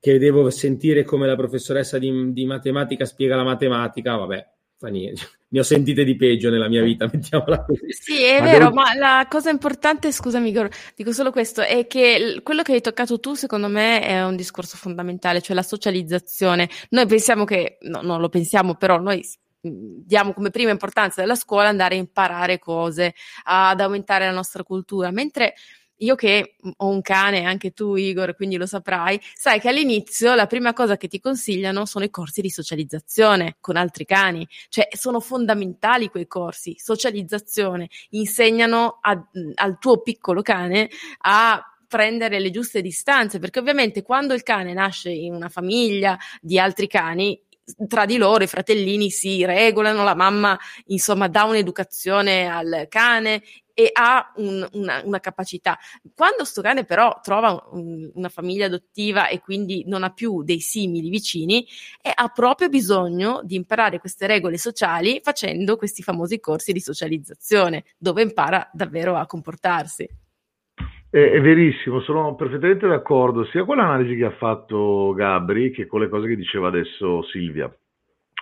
che 0.04 0.20
devo 0.20 0.50
sentire 0.50 1.06
come 1.06 1.26
la 1.26 1.38
professoressa 1.38 1.98
di, 1.98 2.34
di 2.34 2.46
matematica 2.46 3.06
spiega 3.06 3.38
la 3.38 3.46
matematica, 3.46 4.18
vabbè, 4.18 4.48
fa 4.78 4.90
niente. 4.90 5.22
Ne 5.54 5.60
ho 5.60 5.64
sentite 5.64 6.04
di 6.04 6.16
peggio 6.16 6.50
nella 6.50 6.68
mia 6.68 6.82
vita, 6.82 7.08
mettiamola 7.14 7.64
così. 7.64 7.86
Sì, 7.90 8.24
è 8.24 8.40
ma 8.40 8.46
vero, 8.46 8.70
devo... 8.70 8.74
ma 8.74 8.96
la 8.96 9.28
cosa 9.30 9.52
importante, 9.52 10.12
scusami 10.12 10.50
Igor, 10.50 10.68
dico 10.96 11.14
solo 11.14 11.32
questo, 11.32 11.62
è 11.62 11.86
che 11.86 12.40
quello 12.42 12.64
che 12.64 12.74
hai 12.74 12.82
toccato 12.82 13.20
tu, 13.20 13.36
secondo 13.36 13.68
me, 13.68 14.02
è 14.02 14.26
un 14.26 14.36
discorso 14.36 14.78
fondamentale, 14.78 15.42
cioè 15.42 15.56
la 15.56 15.62
socializzazione. 15.62 16.68
Noi 16.90 17.06
pensiamo 17.06 17.46
che, 17.46 17.78
no, 17.82 18.02
non 18.02 18.20
lo 18.20 18.30
pensiamo, 18.30 18.74
però 18.74 19.00
noi 19.00 19.24
diamo 19.62 20.34
come 20.34 20.50
prima 20.50 20.72
importanza 20.72 21.22
della 21.22 21.36
scuola 21.36 21.70
andare 21.70 21.96
a 21.96 22.00
imparare 22.00 22.58
cose, 22.58 23.14
ad 23.44 23.80
aumentare 23.80 24.26
la 24.26 24.34
nostra 24.34 24.64
cultura, 24.64 25.12
mentre 25.12 25.54
io 26.04 26.16
che 26.16 26.56
ho 26.78 26.88
un 26.88 27.02
cane, 27.02 27.46
anche 27.46 27.72
tu 27.72 27.96
Igor, 27.96 28.36
quindi 28.36 28.58
lo 28.58 28.66
saprai, 28.66 29.20
sai 29.34 29.60
che 29.60 29.70
all'inizio 29.70 30.36
la 30.36 30.48
prima 30.48 30.74
cosa 30.74 30.98
che 30.98 31.08
ti 31.08 31.20
consigliano 31.20 31.86
sono 31.86 32.06
i 32.06 32.10
corsi 32.10 32.42
di 32.42 32.50
socializzazione 32.50 33.58
con 33.60 33.78
altri 33.78 34.06
cani, 34.06 34.48
cioè 34.70 34.88
sono 34.92 35.20
fondamentali 35.20 36.10
quei 36.10 36.28
corsi, 36.28 36.76
socializzazione, 36.78 37.90
insegnano 38.12 39.00
a, 39.02 39.20
al 39.56 39.78
tuo 39.80 40.02
piccolo 40.02 40.42
cane 40.42 40.90
a 41.22 41.62
prendere 41.88 42.40
le 42.40 42.50
giuste 42.50 42.82
distanze, 42.82 43.40
perché 43.40 43.60
ovviamente 43.60 44.02
quando 44.02 44.34
il 44.34 44.44
cane 44.44 44.74
nasce 44.74 45.12
in 45.12 45.34
una 45.34 45.50
famiglia 45.50 46.18
di 46.42 46.58
altri 46.58 46.88
cani, 46.88 47.40
tra 47.88 48.06
di 48.06 48.18
loro 48.18 48.44
i 48.44 48.48
fratellini 48.48 49.10
si 49.10 49.46
regolano, 49.46 50.04
la 50.04 50.16
mamma 50.16 50.58
insomma 50.88 51.28
dà 51.28 51.44
un'educazione 51.44 52.48
al 52.50 52.88
cane 52.90 53.42
e 53.74 53.90
ha 53.92 54.32
un, 54.36 54.68
una, 54.74 55.02
una, 55.04 55.20
capacità. 55.20 55.78
Quando 56.16 56.46
sto 56.46 56.62
cane 56.62 56.86
però 56.86 57.20
trova 57.22 57.70
un, 57.72 58.10
una 58.14 58.30
famiglia 58.30 58.68
adottiva 58.68 59.28
e 59.28 59.40
quindi 59.40 59.84
non 59.88 60.04
ha 60.04 60.12
più 60.12 60.44
dei 60.44 60.60
simili 60.60 61.10
vicini, 61.10 61.66
e 62.02 62.12
ha 62.14 62.28
proprio 62.30 62.70
bisogno 62.70 63.42
di 63.44 63.56
imparare 63.56 64.00
queste 64.00 64.28
regole 64.28 64.58
sociali 64.58 65.20
facendo 65.24 65.76
questi 65.76 66.04
famosi 66.04 66.40
corsi 66.40 66.72
di 66.72 66.80
socializzazione, 66.80 67.84
dove 67.98 68.22
impara 68.22 68.70
davvero 68.74 69.16
a 69.16 69.26
comportarsi. 69.26 70.08
È, 71.10 71.18
è, 71.18 71.42
verissimo, 71.42 72.02
sono 72.02 72.36
perfettamente 72.36 72.88
d'accordo 72.88 73.46
sia 73.46 73.64
con 73.66 73.78
l'analisi 73.78 74.16
che 74.16 74.26
ha 74.26 74.32
fatto 74.32 75.14
Gabri 75.14 75.72
che 75.72 75.86
con 75.86 76.00
le 76.02 76.10
cose 76.10 76.28
che 76.28 76.36
diceva 76.36 76.70
adesso 76.70 77.24
Silvia. 77.24 77.72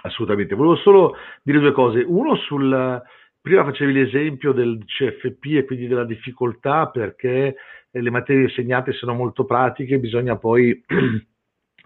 Assolutamente. 0.04 0.56
Volevo 0.56 0.78
solo 0.78 1.16
dire 1.44 1.60
due 1.60 1.74
cose. 1.74 2.04
Uno 2.08 2.36
sul 2.38 3.02
prima 3.42 3.64
facevi 3.64 3.92
l'esempio 3.92 4.52
del 4.52 4.84
CFP 4.86 5.46
e 5.58 5.66
quindi 5.66 5.88
della 5.88 6.06
difficoltà 6.06 6.88
perché 6.88 7.56
le 7.92 8.10
materie 8.10 8.44
insegnate 8.44 8.94
sono 8.94 9.14
molto 9.14 9.44
pratiche, 9.46 10.00
bisogna 10.00 10.38
poi 10.38 10.82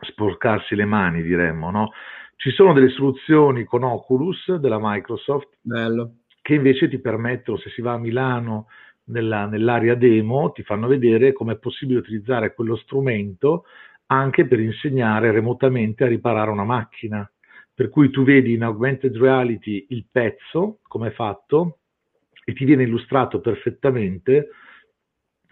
sporcarsi 0.02 0.76
le 0.76 0.86
mani, 0.86 1.24
diremmo, 1.24 1.72
no? 1.72 1.92
Ci 2.36 2.52
sono 2.52 2.74
delle 2.74 2.90
soluzioni 2.90 3.64
con 3.64 3.84
Oculus 3.84 4.56
della 4.56 4.78
Microsoft 4.80 5.58
Bello. 5.62 6.18
che 6.42 6.54
invece 6.54 6.90
ti 6.90 7.00
permettono, 7.00 7.58
se 7.58 7.70
si 7.70 7.82
va 7.82 7.94
a 7.94 7.98
Milano 7.98 8.68
nella, 9.06 9.46
nell'area 9.46 9.96
demo, 9.96 10.52
ti 10.52 10.62
fanno 10.64 10.88
vedere 10.88 11.32
come 11.32 11.54
è 11.54 11.58
possibile 11.58 12.00
utilizzare 12.00 12.54
quello 12.54 12.76
strumento 12.76 13.64
anche 14.08 14.46
per 14.46 14.60
insegnare 14.60 15.32
remotamente 15.32 16.04
a 16.04 16.08
riparare 16.08 16.52
una 16.52 16.66
macchina 16.66 17.28
per 17.76 17.90
cui 17.90 18.10
tu 18.10 18.24
vedi 18.24 18.54
in 18.54 18.64
augmented 18.64 19.16
reality 19.18 19.86
il 19.90 20.06
pezzo, 20.10 20.80
come 20.88 21.10
è 21.10 21.12
fatto, 21.12 21.80
e 22.46 22.54
ti 22.54 22.64
viene 22.64 22.84
illustrato 22.84 23.42
perfettamente 23.42 24.50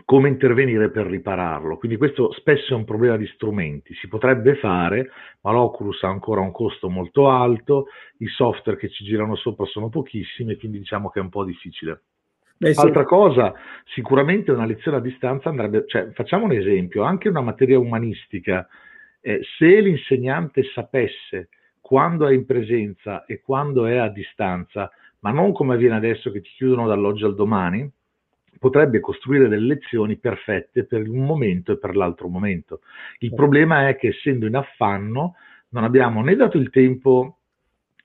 come 0.06 0.30
intervenire 0.30 0.90
per 0.90 1.06
ripararlo. 1.06 1.78
Quindi 1.78 1.98
questo 1.98 2.32
spesso 2.32 2.74
è 2.74 2.78
un 2.78 2.86
problema 2.86 3.18
di 3.18 3.28
strumenti, 3.28 3.94
si 3.96 4.08
potrebbe 4.08 4.56
fare, 4.56 5.10
ma 5.42 5.52
l'Oculus 5.52 6.02
ha 6.04 6.08
ancora 6.08 6.40
un 6.40 6.52
costo 6.52 6.90
molto 6.90 7.30
alto, 7.30 7.88
i 8.18 8.28
software 8.28 8.78
che 8.78 8.90
ci 8.90 9.04
girano 9.04 9.36
sopra 9.36 9.66
sono 9.66 9.90
pochissimi, 9.90 10.56
quindi 10.58 10.80
diciamo 10.80 11.10
che 11.10 11.20
è 11.20 11.22
un 11.22 11.30
po' 11.30 11.44
difficile. 11.44 12.04
Beh, 12.58 12.74
sì. 12.74 12.80
Altra 12.80 13.04
cosa, 13.04 13.54
sicuramente 13.86 14.52
una 14.52 14.66
lezione 14.66 14.98
a 14.98 15.02
distanza 15.02 15.50
andrebbe, 15.50 15.86
cioè 15.88 16.12
facciamo 16.12 16.46
un 16.46 16.54
esempio, 16.54 17.04
anche 17.04 17.28
una 17.28 17.42
materia 17.42 17.78
umanistica, 17.78 18.66
eh, 19.20 19.42
se 19.58 19.82
l'insegnante 19.82 20.64
sapesse 20.74 21.50
quando 21.84 22.28
è 22.28 22.34
in 22.34 22.46
presenza 22.46 23.26
e 23.26 23.42
quando 23.42 23.86
è 23.86 23.98
a 23.98 24.08
distanza, 24.08 24.90
ma 25.20 25.32
non 25.32 25.52
come 25.52 25.74
avviene 25.74 25.98
adesso 25.98 26.32
che 26.32 26.40
ti 26.40 26.50
chiudono 26.56 26.88
dall'oggi 26.88 27.26
al 27.26 27.36
domani, 27.36 27.92
potrebbe 28.58 29.02
costruire 29.02 29.50
delle 29.50 29.68
lezioni 29.68 30.16
perfette 30.16 30.86
per 30.86 31.10
un 31.10 31.26
momento 31.26 31.74
e 31.74 31.78
per 31.78 31.98
l'altro 31.98 32.30
momento. 32.30 32.80
Il 33.20 33.34
problema 33.34 33.90
è 33.90 33.98
che 33.98 34.08
essendo 34.08 34.46
in 34.46 34.56
affanno 34.56 35.36
non 35.70 35.84
abbiamo 35.84 36.22
né 36.24 36.38
dato 36.38 36.58
il 36.58 36.70
tempo 36.70 37.40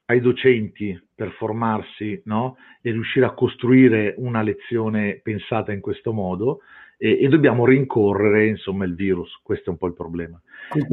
ai 0.06 0.20
docenti 0.20 1.00
per 1.14 1.30
formarsi 1.30 2.20
no? 2.24 2.56
e 2.82 2.90
riuscire 2.90 3.26
a 3.26 3.34
costruire 3.34 4.16
una 4.18 4.42
lezione 4.42 5.20
pensata 5.22 5.70
in 5.70 5.80
questo 5.80 6.12
modo 6.12 6.62
e, 6.96 7.22
e 7.22 7.28
dobbiamo 7.28 7.64
rincorrere 7.64 8.48
insomma 8.48 8.84
il 8.86 8.96
virus, 8.96 9.38
questo 9.40 9.66
è 9.66 9.72
un 9.72 9.78
po' 9.78 9.86
il 9.86 9.94
problema. 9.94 10.40
Il 10.74 10.84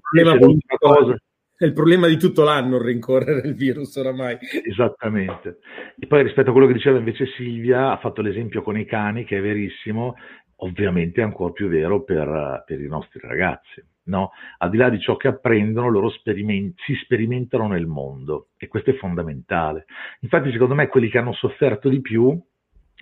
problema 0.00 0.38
e, 0.38 0.56
e 0.66 0.78
cosa, 0.78 1.20
è 1.60 1.66
il 1.66 1.74
problema 1.74 2.06
di 2.06 2.16
tutto 2.16 2.42
l'anno 2.42 2.80
rincorrere 2.80 3.46
il 3.46 3.54
virus 3.54 3.94
oramai. 3.96 4.38
Esattamente. 4.64 5.58
E 5.98 6.06
poi 6.06 6.22
rispetto 6.22 6.48
a 6.48 6.52
quello 6.52 6.66
che 6.66 6.72
diceva 6.72 6.96
invece 6.96 7.26
Silvia, 7.36 7.90
ha 7.92 7.98
fatto 7.98 8.22
l'esempio 8.22 8.62
con 8.62 8.78
i 8.78 8.86
cani, 8.86 9.26
che 9.26 9.36
è 9.36 9.42
verissimo, 9.42 10.16
ovviamente 10.56 11.20
è 11.20 11.24
ancora 11.24 11.52
più 11.52 11.68
vero 11.68 12.02
per, 12.02 12.64
per 12.64 12.80
i 12.80 12.88
nostri 12.88 13.20
ragazzi. 13.22 13.84
No? 14.04 14.30
Al 14.56 14.70
di 14.70 14.78
là 14.78 14.88
di 14.88 14.98
ciò 15.00 15.18
che 15.18 15.28
apprendono, 15.28 15.90
loro 15.90 16.08
speriment- 16.08 16.80
si 16.80 16.94
sperimentano 16.94 17.68
nel 17.68 17.86
mondo 17.86 18.48
e 18.56 18.66
questo 18.66 18.88
è 18.88 18.94
fondamentale. 18.94 19.84
Infatti, 20.20 20.50
secondo 20.52 20.74
me, 20.74 20.88
quelli 20.88 21.10
che 21.10 21.18
hanno 21.18 21.34
sofferto 21.34 21.90
di 21.90 22.00
più 22.00 22.42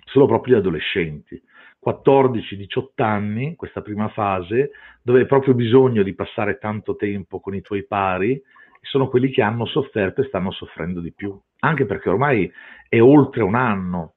sono 0.03 0.25
proprio 0.25 0.55
gli 0.55 0.59
adolescenti. 0.59 1.41
14-18 1.85 2.87
anni, 2.97 3.55
questa 3.55 3.81
prima 3.81 4.09
fase, 4.09 4.71
dove 5.01 5.19
hai 5.19 5.25
proprio 5.25 5.53
bisogno 5.53 6.03
di 6.03 6.13
passare 6.13 6.57
tanto 6.57 6.95
tempo 6.95 7.39
con 7.39 7.55
i 7.55 7.61
tuoi 7.61 7.85
pari, 7.85 8.41
sono 8.81 9.07
quelli 9.07 9.29
che 9.29 9.41
hanno 9.41 9.65
sofferto 9.65 10.21
e 10.21 10.25
stanno 10.25 10.51
soffrendo 10.51 10.99
di 10.99 11.13
più, 11.13 11.37
anche 11.59 11.85
perché 11.85 12.09
ormai 12.09 12.51
è 12.87 12.99
oltre 13.01 13.43
un 13.43 13.55
anno 13.55 14.13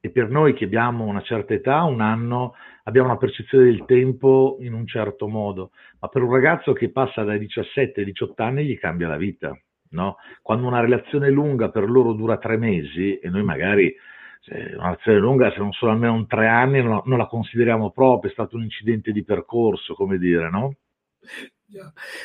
e 0.00 0.10
per 0.10 0.30
noi 0.30 0.54
che 0.54 0.64
abbiamo 0.64 1.04
una 1.04 1.20
certa 1.20 1.52
età, 1.52 1.82
un 1.82 2.00
anno, 2.00 2.54
abbiamo 2.84 3.08
una 3.08 3.18
percezione 3.18 3.64
del 3.64 3.84
tempo 3.84 4.56
in 4.60 4.72
un 4.72 4.86
certo 4.86 5.28
modo, 5.28 5.72
ma 5.98 6.08
per 6.08 6.22
un 6.22 6.32
ragazzo 6.32 6.72
che 6.72 6.90
passa 6.90 7.22
dai 7.22 7.38
17 7.38 8.00
ai 8.00 8.06
18 8.06 8.42
anni 8.42 8.64
gli 8.64 8.78
cambia 8.78 9.08
la 9.08 9.18
vita. 9.18 9.58
No? 9.92 10.16
Quando 10.40 10.68
una 10.68 10.80
relazione 10.80 11.30
lunga 11.30 11.68
per 11.68 11.90
loro 11.90 12.12
dura 12.12 12.38
tre 12.38 12.56
mesi 12.56 13.18
e 13.18 13.28
noi 13.28 13.42
magari 13.42 13.92
cioè, 14.40 14.74
una 14.74 14.84
relazione 14.84 15.18
lunga, 15.18 15.50
se 15.52 15.58
non 15.58 15.72
sono 15.72 15.92
almeno 15.92 16.26
tre 16.26 16.48
anni, 16.48 16.82
non 16.82 16.90
la, 16.90 17.02
non 17.04 17.18
la, 17.18 17.26
consideriamo 17.26 17.90
proprio, 17.90 18.30
è 18.30 18.32
stato 18.32 18.56
un 18.56 18.62
incidente 18.62 19.12
di 19.12 19.22
percorso, 19.22 19.94
come 19.94 20.18
dire, 20.18 20.50
no? 20.50 20.76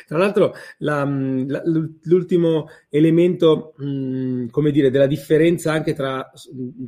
Tra 0.08 0.18
l'altro, 0.18 0.54
la, 0.80 1.04
la, 1.06 1.62
l'ultimo 2.04 2.68
elemento, 2.90 3.76
mh, 3.78 4.48
come 4.48 4.72
dire, 4.72 4.90
della 4.90 5.06
differenza 5.06 5.72
anche 5.72 5.94
tra 5.94 6.32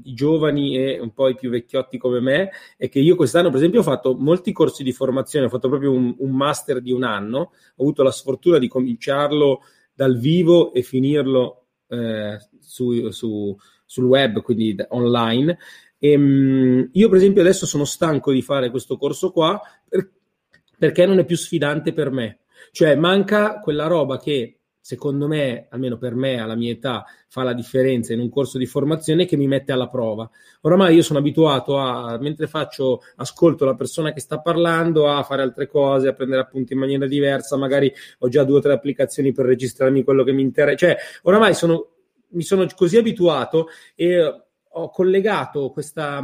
i 0.03 0.13
giovani 0.13 0.75
e 0.75 0.99
un 0.99 1.13
po' 1.13 1.27
i 1.27 1.35
più 1.35 1.51
vecchiotti 1.51 1.99
come 1.99 2.19
me, 2.19 2.49
è 2.75 2.89
che 2.89 2.99
io 2.99 3.15
quest'anno, 3.15 3.49
per 3.49 3.57
esempio, 3.57 3.81
ho 3.81 3.83
fatto 3.83 4.15
molti 4.15 4.51
corsi 4.53 4.83
di 4.83 4.91
formazione, 4.91 5.45
ho 5.45 5.49
fatto 5.49 5.69
proprio 5.69 5.91
un, 5.91 6.15
un 6.17 6.31
master 6.31 6.81
di 6.81 6.91
un 6.91 7.03
anno, 7.03 7.39
ho 7.75 7.83
avuto 7.83 8.01
la 8.01 8.11
sfortuna 8.11 8.57
di 8.57 8.67
cominciarlo 8.67 9.61
dal 9.93 10.17
vivo 10.17 10.73
e 10.73 10.81
finirlo 10.81 11.65
eh, 11.89 12.37
su, 12.59 13.09
su 13.11 13.55
sul 13.87 14.05
web, 14.05 14.43
quindi 14.43 14.75
online. 14.89 15.57
E, 15.97 16.15
um, 16.15 16.89
io, 16.91 17.09
per 17.09 17.17
esempio, 17.17 17.41
adesso 17.41 17.65
sono 17.65 17.85
stanco 17.85 18.31
di 18.31 18.43
fare 18.43 18.69
questo 18.69 18.97
corso 18.97 19.31
qua 19.31 19.59
per, 19.89 20.11
perché 20.77 21.07
non 21.07 21.17
è 21.17 21.25
più 21.25 21.35
sfidante 21.35 21.93
per 21.93 22.11
me. 22.11 22.41
Cioè, 22.71 22.95
manca 22.95 23.59
quella 23.59 23.87
roba 23.87 24.19
che 24.19 24.59
secondo 24.87 25.27
me, 25.27 25.67
almeno 25.69 25.97
per 25.97 26.15
me, 26.15 26.39
alla 26.39 26.55
mia 26.55 26.71
età, 26.71 27.03
fa 27.27 27.43
la 27.43 27.51
differenza 27.51 28.13
in 28.13 28.21
un 28.21 28.29
corso 28.29 28.57
di 28.57 28.65
formazione 28.65 29.25
che 29.25 29.35
mi 29.35 29.45
mette 29.45 29.73
alla 29.73 29.89
prova. 29.89 30.29
Oramai 30.61 30.95
io 30.95 31.01
sono 31.01 31.19
abituato 31.19 31.77
a, 31.77 32.17
mentre 32.19 32.47
faccio, 32.47 33.01
ascolto 33.17 33.65
la 33.65 33.75
persona 33.75 34.13
che 34.13 34.21
sta 34.21 34.39
parlando, 34.39 35.09
a 35.09 35.23
fare 35.23 35.41
altre 35.41 35.67
cose, 35.67 36.07
a 36.07 36.13
prendere 36.13 36.39
appunti 36.39 36.71
in 36.71 36.79
maniera 36.79 37.05
diversa, 37.05 37.57
magari 37.57 37.91
ho 38.19 38.29
già 38.29 38.45
due 38.45 38.59
o 38.59 38.61
tre 38.61 38.71
applicazioni 38.71 39.33
per 39.33 39.45
registrarmi 39.45 40.05
quello 40.05 40.23
che 40.23 40.31
mi 40.31 40.41
interessa. 40.41 40.87
Cioè, 40.87 40.97
oramai 41.23 41.53
sono 41.53 41.96
mi 42.29 42.43
sono 42.43 42.65
così 42.75 42.97
abituato 42.97 43.67
e 43.95 44.43
ho 44.69 44.89
collegato 44.89 45.69
questa, 45.71 46.21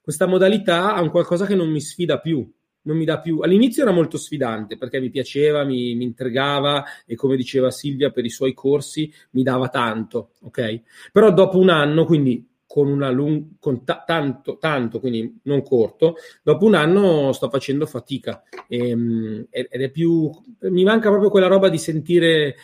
questa 0.00 0.26
modalità 0.26 0.94
a 0.94 1.02
un 1.02 1.10
qualcosa 1.10 1.46
che 1.46 1.54
non 1.54 1.70
mi 1.70 1.80
sfida 1.80 2.18
più. 2.18 2.48
Non 2.86 2.98
mi 2.98 3.06
dà 3.06 3.18
più. 3.18 3.38
All'inizio 3.38 3.82
era 3.82 3.92
molto 3.92 4.18
sfidante 4.18 4.76
perché 4.76 5.00
mi 5.00 5.08
piaceva, 5.08 5.64
mi, 5.64 5.94
mi 5.94 6.04
intrigava 6.04 6.84
e 7.06 7.14
come 7.14 7.34
diceva 7.34 7.70
Silvia 7.70 8.10
per 8.10 8.26
i 8.26 8.30
suoi 8.30 8.52
corsi 8.52 9.10
mi 9.30 9.42
dava 9.42 9.68
tanto, 9.68 10.32
ok? 10.42 10.82
Però 11.10 11.32
dopo 11.32 11.58
un 11.58 11.70
anno, 11.70 12.04
quindi 12.04 12.46
con 12.66 12.88
una 12.88 13.08
lung- 13.08 13.52
con 13.58 13.84
ta- 13.84 14.02
tanto, 14.04 14.58
tanto, 14.58 14.98
quindi 14.98 15.38
non 15.44 15.62
corto, 15.62 16.16
dopo 16.42 16.66
un 16.66 16.74
anno 16.74 17.32
sto 17.32 17.48
facendo 17.48 17.86
fatica 17.86 18.42
e, 18.66 18.88
ehm, 18.88 19.46
ed 19.48 19.80
è 19.80 19.90
più 19.90 20.28
mi 20.62 20.82
manca 20.82 21.08
proprio 21.08 21.30
quella 21.30 21.46
roba 21.46 21.68
di 21.68 21.78
sentire 21.78 22.56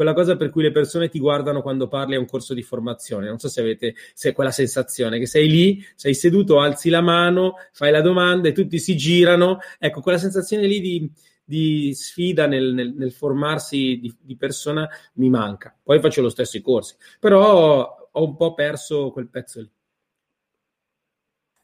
quella 0.00 0.14
cosa 0.14 0.34
per 0.34 0.48
cui 0.48 0.62
le 0.62 0.70
persone 0.70 1.10
ti 1.10 1.18
guardano 1.18 1.60
quando 1.60 1.86
parli 1.86 2.14
a 2.14 2.18
un 2.18 2.24
corso 2.24 2.54
di 2.54 2.62
formazione. 2.62 3.26
Non 3.28 3.38
so 3.38 3.50
se 3.50 3.60
avete 3.60 3.94
se 4.14 4.32
quella 4.32 4.50
sensazione 4.50 5.18
che 5.18 5.26
sei 5.26 5.46
lì, 5.46 5.84
sei 5.94 6.14
seduto, 6.14 6.58
alzi 6.58 6.88
la 6.88 7.02
mano, 7.02 7.56
fai 7.70 7.90
la 7.90 8.00
domanda 8.00 8.48
e 8.48 8.52
tutti 8.52 8.78
si 8.78 8.96
girano. 8.96 9.58
Ecco, 9.78 10.00
quella 10.00 10.16
sensazione 10.16 10.66
lì 10.66 10.80
di, 10.80 11.12
di 11.44 11.92
sfida 11.92 12.46
nel, 12.46 12.72
nel, 12.72 12.94
nel 12.94 13.12
formarsi 13.12 13.98
di, 14.00 14.16
di, 14.18 14.36
persona 14.38 14.88
mi 15.16 15.28
manca. 15.28 15.76
Poi 15.82 16.00
faccio 16.00 16.22
lo 16.22 16.30
stesso 16.30 16.56
i 16.56 16.62
corsi, 16.62 16.94
però 17.18 18.08
ho 18.10 18.24
un 18.24 18.36
po' 18.36 18.54
perso 18.54 19.10
quel 19.10 19.28
pezzo 19.28 19.60
lì. 19.60 19.70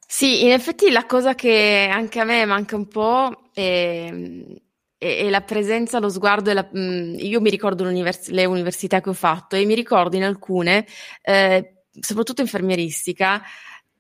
Sì, 0.07 0.45
in 0.45 0.51
effetti 0.51 0.91
la 0.91 1.07
cosa 1.07 1.35
che 1.35 1.89
anche 1.91 2.21
a 2.21 2.25
me 2.25 2.45
manca 2.45 2.77
un 2.77 2.87
po' 2.87 3.49
è 3.55 4.13
e, 4.99 5.27
e, 5.27 5.31
la 5.31 5.43
presenza, 5.43 5.99
lo 5.99 6.09
sguardo, 6.09 6.53
la, 6.53 6.69
mh, 6.71 6.79
mm, 6.79 7.15
io 7.19 7.41
mi 7.41 7.51
ricordo 7.51 7.85
le 7.85 8.45
università 8.45 9.01
che 9.01 9.11
ho 9.11 9.15
fatto 9.15 9.57
e 9.57 9.65
mi 9.65 9.75
ricordo 9.75 10.17
in 10.17 10.25
alcune, 10.25 10.87
eh, 11.23 11.83
soprattutto 12.01 12.41
infermieristica, 12.41 13.43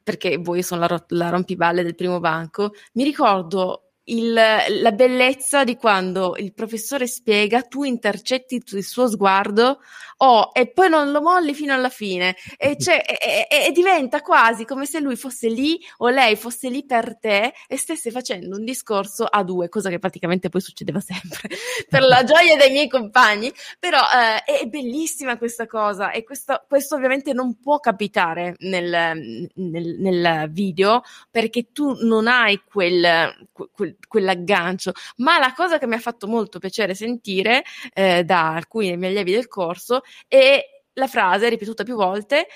perché 0.02 0.36
voi 0.38 0.62
sono 0.62 0.86
la, 0.86 1.04
la 1.08 1.28
rompiballe 1.30 1.82
del 1.82 1.94
primo 1.94 2.20
banco, 2.20 2.72
mi 2.92 3.04
ricordo 3.04 3.85
il, 4.06 4.32
la 4.32 4.92
bellezza 4.92 5.64
di 5.64 5.76
quando 5.76 6.36
il 6.36 6.52
professore 6.52 7.06
spiega, 7.06 7.62
tu 7.62 7.84
intercetti 7.84 8.62
il 8.70 8.84
suo 8.84 9.08
sguardo 9.08 9.80
oh, 10.18 10.50
e 10.52 10.70
poi 10.70 10.88
non 10.88 11.10
lo 11.10 11.20
molli 11.20 11.54
fino 11.54 11.72
alla 11.72 11.88
fine. 11.88 12.36
E, 12.56 12.76
cioè, 12.78 13.02
e, 13.06 13.46
e, 13.50 13.66
e, 13.66 13.72
diventa 13.72 14.20
quasi 14.20 14.64
come 14.64 14.86
se 14.86 15.00
lui 15.00 15.16
fosse 15.16 15.48
lì 15.48 15.78
o 15.98 16.08
lei 16.08 16.36
fosse 16.36 16.68
lì 16.68 16.84
per 16.84 17.18
te 17.18 17.52
e 17.66 17.76
stesse 17.76 18.10
facendo 18.10 18.56
un 18.56 18.64
discorso 18.64 19.24
a 19.24 19.42
due, 19.42 19.68
cosa 19.68 19.90
che 19.90 19.98
praticamente 19.98 20.48
poi 20.48 20.60
succedeva 20.60 21.00
sempre 21.00 21.48
per 21.88 22.02
la 22.02 22.24
gioia 22.24 22.56
dei 22.56 22.70
miei 22.70 22.88
compagni, 22.88 23.52
però 23.78 24.00
eh, 24.00 24.60
è 24.60 24.66
bellissima 24.66 25.38
questa 25.38 25.66
cosa 25.66 26.10
e 26.10 26.24
questo, 26.24 26.64
questo 26.68 26.94
ovviamente 26.94 27.32
non 27.32 27.58
può 27.58 27.78
capitare 27.80 28.54
nel, 28.58 29.50
nel, 29.54 29.96
nel 29.98 30.50
video 30.50 31.02
perché 31.30 31.72
tu 31.72 32.04
non 32.04 32.26
hai 32.26 32.62
quel, 32.64 33.48
quel, 33.72 33.95
quell'aggancio, 34.06 34.92
ma 35.16 35.38
la 35.38 35.52
cosa 35.54 35.78
che 35.78 35.86
mi 35.86 35.94
ha 35.94 36.00
fatto 36.00 36.26
molto 36.26 36.58
piacere 36.58 36.94
sentire 36.94 37.62
eh, 37.92 38.24
da 38.24 38.54
alcuni 38.54 38.96
miei 38.96 39.12
allievi 39.12 39.32
del 39.32 39.48
corso 39.48 40.02
è 40.28 40.62
la 40.94 41.06
frase 41.06 41.48
ripetuta 41.48 41.84
più 41.84 41.94
volte, 41.94 42.46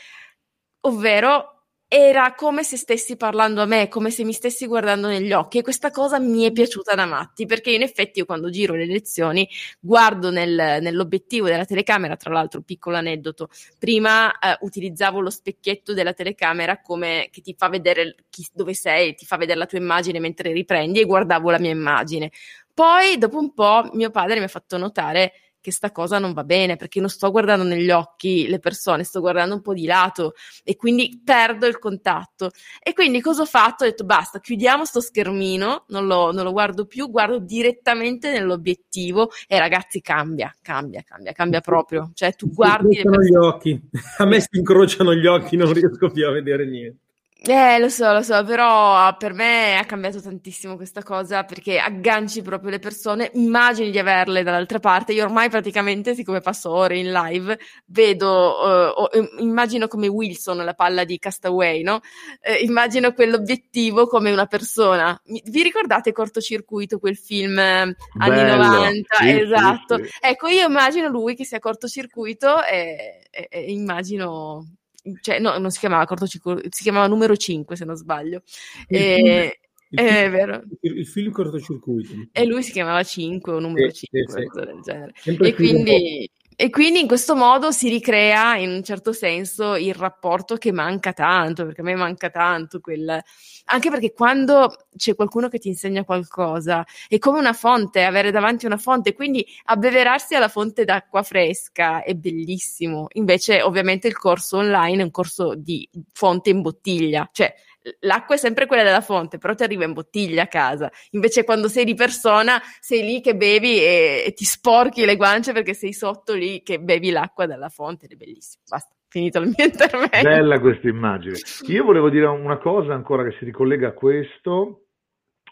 ovvero 0.81 1.60
era 1.93 2.35
come 2.35 2.63
se 2.63 2.77
stessi 2.77 3.17
parlando 3.17 3.63
a 3.63 3.67
me, 3.67 3.89
come 3.89 4.13
se 4.13 4.23
mi 4.23 4.33
stessi 4.33 4.69
guardando 4.69 5.09
negli 5.09 5.33
occhi 5.33 5.59
e 5.59 5.63
questa 5.63 5.91
cosa 5.91 6.21
mi 6.21 6.45
è 6.45 6.53
piaciuta 6.53 6.95
da 6.95 7.05
matti 7.05 7.47
perché 7.47 7.73
in 7.73 7.83
effetti 7.83 8.21
io 8.21 8.27
quando 8.27 8.49
giro 8.49 8.77
le 8.77 8.87
lezioni 8.87 9.49
guardo 9.81 10.31
nel, 10.31 10.79
nell'obiettivo 10.81 11.49
della 11.49 11.65
telecamera, 11.65 12.15
tra 12.15 12.33
l'altro 12.33 12.61
piccolo 12.61 12.95
aneddoto, 12.95 13.49
prima 13.77 14.31
eh, 14.39 14.57
utilizzavo 14.61 15.19
lo 15.19 15.31
specchietto 15.31 15.93
della 15.93 16.13
telecamera 16.13 16.81
come 16.81 17.27
che 17.33 17.41
ti 17.41 17.57
fa 17.59 17.69
vedere 17.69 18.15
chi, 18.31 18.47
dove 18.53 18.73
sei, 18.73 19.17
ti 19.17 19.27
fa 19.27 19.37
vedere 19.37 19.59
la 19.59 19.67
tua 19.67 19.79
immagine 19.79 20.21
mentre 20.21 20.53
riprendi 20.53 21.01
e 21.01 21.05
guardavo 21.05 21.51
la 21.51 21.59
mia 21.59 21.73
immagine. 21.73 22.31
Poi 22.73 23.19
dopo 23.19 23.37
un 23.37 23.53
po' 23.53 23.91
mio 23.95 24.11
padre 24.11 24.39
mi 24.39 24.45
ha 24.45 24.49
fatto 24.49 24.79
notare 24.79 25.33
che 25.61 25.73
sta 25.73 25.93
cosa 25.93 26.19
non 26.19 26.33
va 26.33 26.45
bene 26.45 26.77
perché 26.77 27.01
non 27.01 27.09
sto 27.09 27.31
guardando 27.31 27.65
negli 27.65 27.91
occhi 27.91 28.49
le 28.49 28.59
persone, 28.59 29.05
sto 29.05 29.21
guardando 29.21 29.55
un 29.55 29.61
po' 29.61 29.75
di 29.75 29.85
lato 29.85 30.35
e 30.65 30.77
quindi 30.77 31.21
perdo 31.25 31.67
il 31.67 31.79
contatto. 31.79 32.51
E 32.83 32.93
quindi 32.93 33.21
cosa 33.21 33.43
ho 33.43 33.47
fatto? 33.47 33.85
Ho 33.85 33.87
detto 33.87 34.05
basta, 34.05 34.41
chiudiamo 34.41 34.85
sto 34.85 35.01
schermino, 35.01 35.85
non 35.89 36.07
lo, 36.07 36.33
non 36.33 36.45
lo 36.45 36.53
guardo 36.53 36.87
più, 36.87 37.11
guardo 37.11 37.39
direttamente 37.39 38.33
nell'obiettivo 38.33 39.31
e 39.47 39.59
ragazzi 39.59 40.01
cambia, 40.01 40.55
cambia, 40.63 41.03
cambia, 41.03 41.33
cambia 41.33 41.61
proprio. 41.61 42.11
Cioè 42.15 42.35
tu 42.35 42.51
guardi... 42.51 43.01
Gli 43.01 43.37
occhi. 43.37 43.81
A 44.19 44.25
me 44.25 44.41
si 44.41 44.59
incrociano 44.59 45.15
gli 45.15 45.27
occhi, 45.27 45.57
non 45.57 45.73
riesco 45.73 46.11
più 46.11 46.27
a 46.27 46.31
vedere 46.31 46.67
niente. 46.67 47.10
Eh, 47.43 47.79
lo 47.79 47.89
so, 47.89 48.13
lo 48.13 48.21
so, 48.23 48.45
però 48.45 49.17
per 49.17 49.33
me 49.33 49.79
ha 49.79 49.87
cambiato 49.87 50.21
tantissimo 50.21 50.77
questa 50.77 51.03
cosa 51.03 51.45
perché 51.45 51.79
agganci 51.79 52.43
proprio 52.43 52.69
le 52.69 52.79
persone, 52.79 53.31
immagini 53.33 53.91
di 53.91 53.99
averle 53.99 54.43
dall'altra 54.43 54.79
parte. 54.79 55.15
Io 55.15 55.25
ormai 55.25 55.49
praticamente, 55.49 56.15
siccome 56.15 56.41
passo 56.41 56.71
ore 56.71 56.99
in 56.99 57.11
live, 57.11 57.59
vedo, 57.87 59.07
uh, 59.11 59.43
immagino 59.43 59.89
come 59.89 60.07
Wilson, 60.07 60.59
la 60.59 60.75
palla 60.75 61.05
di 61.05 61.19
Castaway, 61.19 61.83
no? 61.83 62.01
Uh, 62.43 62.63
immagino 62.63 63.15
quell'obiettivo 63.15 64.07
come 64.07 64.31
una 64.31 64.47
persona. 64.47 65.19
vi 65.25 65.63
ricordate 65.63 66.13
Cortocircuito, 66.13 66.99
quel 66.99 67.17
film 67.17 67.59
eh, 67.59 67.97
anni 68.19 68.43
Bello, 68.43 68.57
90? 68.57 69.17
Sì, 69.17 69.31
esatto. 69.31 69.97
Sì, 69.97 70.05
sì. 70.05 70.19
Ecco, 70.21 70.49
io 70.49 70.67
immagino 70.67 71.09
lui 71.09 71.35
che 71.35 71.47
sia 71.47 71.59
cortocircuito 71.59 72.63
e, 72.65 73.23
e, 73.31 73.49
e 73.51 73.73
immagino 73.73 74.75
cioè 75.21 75.39
no, 75.39 75.59
non 75.59 75.71
si 75.71 75.79
chiamava 75.79 76.05
cortocircuito, 76.05 76.69
si 76.71 76.83
chiamava 76.83 77.07
numero 77.07 77.37
5 77.37 77.77
se 77.77 77.85
non 77.85 77.97
sbaglio. 77.97 78.43
E, 78.87 79.59
il 79.93 79.99
film, 79.99 80.11
è 80.11 80.31
vero. 80.31 80.63
Il, 80.81 80.99
il, 80.99 81.07
film 81.07 81.33
cortocircuito. 81.33 82.15
E 82.33 82.45
lui 82.45 82.63
si 82.63 82.73
chiamava 82.73 83.03
5 83.03 83.53
o 83.53 83.59
numero 83.59 83.91
sì, 83.91 84.07
5, 84.07 84.49
sì, 84.53 84.65
del 84.65 84.81
genere. 84.83 85.13
e 85.25 85.55
quindi, 85.55 86.31
e 86.63 86.69
quindi 86.69 87.01
in 87.01 87.07
questo 87.07 87.35
modo 87.35 87.71
si 87.71 87.89
ricrea 87.89 88.55
in 88.59 88.69
un 88.69 88.83
certo 88.83 89.15
senso 89.15 89.77
il 89.77 89.95
rapporto 89.95 90.57
che 90.57 90.73
manca 90.73 91.15
tanto, 91.15 91.65
perché 91.65 91.81
a 91.81 91.85
me 91.85 91.95
manca 91.95 92.29
tanto 92.29 92.81
quel... 92.81 93.19
Anche 93.65 93.89
perché 93.89 94.13
quando 94.13 94.89
c'è 94.95 95.15
qualcuno 95.15 95.49
che 95.49 95.59
ti 95.59 95.69
insegna 95.69 96.05
qualcosa, 96.05 96.85
è 97.09 97.17
come 97.19 97.39
una 97.39 97.55
fonte, 97.55 98.05
avere 98.05 98.31
davanti 98.31 98.67
una 98.67 98.77
fonte, 98.77 99.15
quindi 99.15 99.43
abbeverarsi 99.65 100.35
alla 100.35 100.49
fonte 100.49 100.85
d'acqua 100.85 101.23
fresca 101.23 102.03
è 102.03 102.13
bellissimo. 102.13 103.07
Invece 103.15 103.63
ovviamente 103.63 104.07
il 104.07 104.19
corso 104.19 104.59
online 104.59 105.01
è 105.01 105.05
un 105.05 105.11
corso 105.11 105.55
di 105.55 105.89
fonte 106.13 106.51
in 106.51 106.61
bottiglia, 106.61 107.27
cioè 107.33 107.55
l'acqua 108.01 108.35
è 108.35 108.39
sempre 108.39 108.67
quella 108.67 108.83
della 108.83 109.01
fonte, 109.01 109.39
però 109.39 109.55
ti 109.55 109.63
arriva 109.63 109.85
in 109.85 109.93
bottiglia 109.93 110.43
a 110.43 110.47
casa. 110.47 110.91
Invece 111.11 111.45
quando 111.45 111.69
sei 111.69 111.85
di 111.85 111.95
persona, 111.95 112.61
sei 112.81 113.03
lì 113.03 113.21
che 113.21 113.35
bevi 113.37 113.79
e, 113.79 114.25
e 114.27 114.33
ti 114.33 114.45
sporchi 114.45 115.05
le 115.05 115.17
guance 115.17 115.53
perché 115.53 115.75
sei 115.75 115.93
sotto 115.93 116.35
lì 116.35 116.63
che 116.63 116.81
bevi 116.81 117.11
l'acqua 117.11 117.47
dalla 117.47 117.69
fonte 117.69 118.07
ed 118.07 118.13
è 118.13 118.17
bellissimo. 118.17 118.63
Basta, 118.69 118.95
finito 119.09 119.39
il 119.41 119.53
mio 119.57 119.65
intervento. 119.67 120.29
Bella 120.29 120.61
questa 120.61 120.89
immagine. 120.89 121.37
Io 121.67 121.85
volevo 121.85 122.09
dire 122.09 122.27
una 122.27 122.59
cosa 122.59 122.95
ancora 122.95 123.25
che 123.25 123.37
si 123.39 123.45
ricollega 123.45 123.89
a 123.89 123.93
questo 123.93 124.85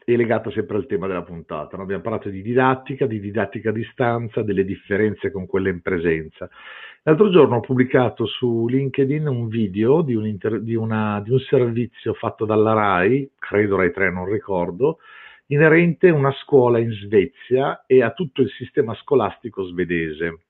e 0.04 0.16
legata 0.16 0.50
sempre 0.52 0.78
al 0.78 0.86
tema 0.86 1.06
della 1.06 1.22
puntata. 1.22 1.76
No? 1.76 1.82
Abbiamo 1.82 2.02
parlato 2.02 2.30
di 2.30 2.40
didattica, 2.40 3.06
di 3.06 3.20
didattica 3.20 3.68
a 3.68 3.72
distanza, 3.72 4.42
delle 4.42 4.64
differenze 4.64 5.30
con 5.30 5.46
quella 5.46 5.68
in 5.68 5.82
presenza. 5.82 6.48
L'altro 7.08 7.30
giorno 7.30 7.56
ho 7.56 7.60
pubblicato 7.60 8.26
su 8.26 8.66
LinkedIn 8.68 9.26
un 9.26 9.48
video 9.48 10.02
di 10.02 10.14
un, 10.14 10.26
inter- 10.26 10.60
di 10.60 10.74
una, 10.74 11.22
di 11.24 11.30
un 11.30 11.38
servizio 11.38 12.12
fatto 12.12 12.44
dalla 12.44 12.74
RAI, 12.74 13.30
credo 13.38 13.76
RAI 13.76 13.92
3, 13.92 14.10
non 14.10 14.30
ricordo, 14.30 14.98
inerente 15.46 16.08
a 16.08 16.14
una 16.14 16.32
scuola 16.32 16.78
in 16.78 16.92
Svezia 16.92 17.84
e 17.86 18.02
a 18.02 18.10
tutto 18.10 18.42
il 18.42 18.50
sistema 18.50 18.94
scolastico 18.96 19.64
svedese. 19.64 20.40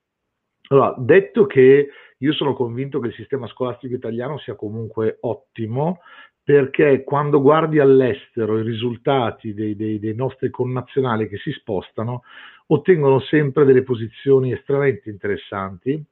Allora, 0.67 0.93
detto 0.97 1.45
che 1.45 1.91
io 2.17 2.33
sono 2.33 2.53
convinto 2.53 2.99
che 2.99 3.07
il 3.07 3.13
sistema 3.13 3.47
scolastico 3.47 3.95
italiano 3.95 4.37
sia 4.39 4.55
comunque 4.55 5.15
ottimo, 5.21 6.01
perché 6.43 7.05
quando 7.05 7.41
guardi 7.41 7.79
all'estero 7.79 8.59
i 8.59 8.63
risultati 8.63 9.53
dei, 9.53 9.77
dei, 9.77 9.97
dei, 9.97 10.13
nostri 10.13 10.49
connazionali 10.49 11.29
che 11.29 11.37
si 11.37 11.53
spostano, 11.53 12.23
ottengono 12.65 13.21
sempre 13.21 13.63
delle 13.63 13.83
posizioni 13.83 14.51
estremamente 14.51 15.09
interessanti 15.09 16.05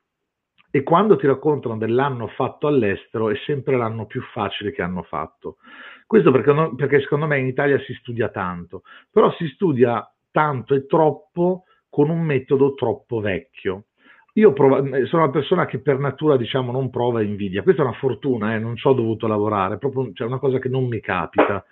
e 0.77 0.83
quando 0.83 1.15
ti 1.15 1.25
raccontano 1.25 1.75
dell'anno 1.75 2.27
fatto 2.27 2.67
all'estero 2.67 3.29
è 3.29 3.35
sempre 3.47 3.75
l'anno 3.75 4.05
più 4.05 4.21
facile 4.21 4.71
che 4.71 4.83
hanno 4.83 5.01
fatto. 5.01 5.57
Questo 6.05 6.29
perché, 6.29 6.53
perché 6.75 7.01
secondo 7.01 7.25
me 7.25 7.39
in 7.39 7.47
Italia 7.47 7.79
si 7.79 7.93
studia 7.95 8.29
tanto, 8.29 8.83
però 9.11 9.31
si 9.33 9.47
studia 9.47 10.07
tanto 10.29 10.75
e 10.75 10.85
troppo 10.85 11.63
con 11.89 12.11
un 12.11 12.21
metodo 12.21 12.75
troppo 12.75 13.19
vecchio. 13.19 13.85
Io 14.33 14.53
prov- 14.53 15.01
sono 15.05 15.23
una 15.23 15.31
persona 15.31 15.65
che 15.65 15.79
per 15.79 15.97
natura 15.97 16.37
diciamo 16.37 16.71
non 16.71 16.91
prova 16.91 17.23
invidia, 17.23 17.63
questa 17.63 17.81
è 17.81 17.85
una 17.85 17.95
fortuna, 17.95 18.53
eh, 18.53 18.59
non 18.59 18.75
ci 18.75 18.85
ho 18.85 18.93
dovuto 18.93 19.25
lavorare, 19.25 19.75
è 19.75 19.77
proprio 19.79 20.11
cioè, 20.13 20.27
una 20.27 20.37
cosa 20.37 20.59
che 20.59 20.69
non 20.69 20.85
mi 20.85 20.99
capita. 20.99 21.65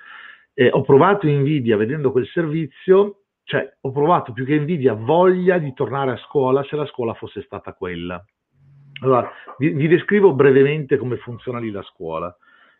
Eh, 0.55 0.69
ho 0.71 0.81
provato 0.81 1.27
invidia 1.27 1.77
vedendo 1.77 2.11
quel 2.11 2.25
servizio, 2.25 3.25
cioè 3.43 3.71
ho 3.81 3.91
provato 3.91 4.33
più 4.33 4.45
che 4.45 4.55
invidia 4.55 4.93
voglia 4.93 5.59
di 5.59 5.71
tornare 5.73 6.13
a 6.13 6.17
scuola 6.17 6.63
se 6.63 6.75
la 6.75 6.87
scuola 6.87 7.13
fosse 7.13 7.43
stata 7.43 7.73
quella. 7.73 8.25
Allora, 9.01 9.29
vi, 9.57 9.69
vi 9.69 9.87
descrivo 9.87 10.33
brevemente 10.33 10.97
come 10.97 11.17
funziona 11.17 11.59
lì 11.59 11.71
la 11.71 11.83
scuola. 11.83 12.35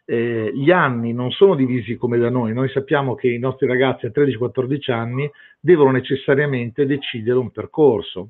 Eh, 0.08 0.52
gli 0.54 0.70
anni 0.72 1.14
non 1.14 1.32
sono 1.32 1.56
divisi 1.56 1.96
come 1.96 2.20
da 2.20 2.30
noi, 2.30 2.54
noi 2.54 2.70
sappiamo 2.70 3.16
che 3.16 3.28
i 3.28 3.40
nostri 3.40 3.66
ragazzi 3.66 4.06
a 4.06 4.12
13-14 4.14 4.92
anni 4.92 5.30
devono 5.60 5.90
necessariamente 5.90 6.86
decidere 6.86 7.40
un 7.40 7.50
percorso 7.50 8.30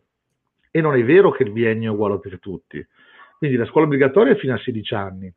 e 0.72 0.80
non 0.80 0.96
è 0.96 1.04
vero 1.04 1.32
che 1.32 1.44
il 1.44 1.52
biennio 1.52 1.92
è 1.92 1.94
uguale 1.94 2.20
per 2.20 2.40
tutti. 2.40 2.86
Quindi 3.38 3.58
la 3.58 3.66
scuola 3.66 3.88
obbligatoria 3.88 4.34
è 4.34 4.38
fino 4.38 4.54
a 4.54 4.58
16 4.58 4.94
anni, 4.94 5.34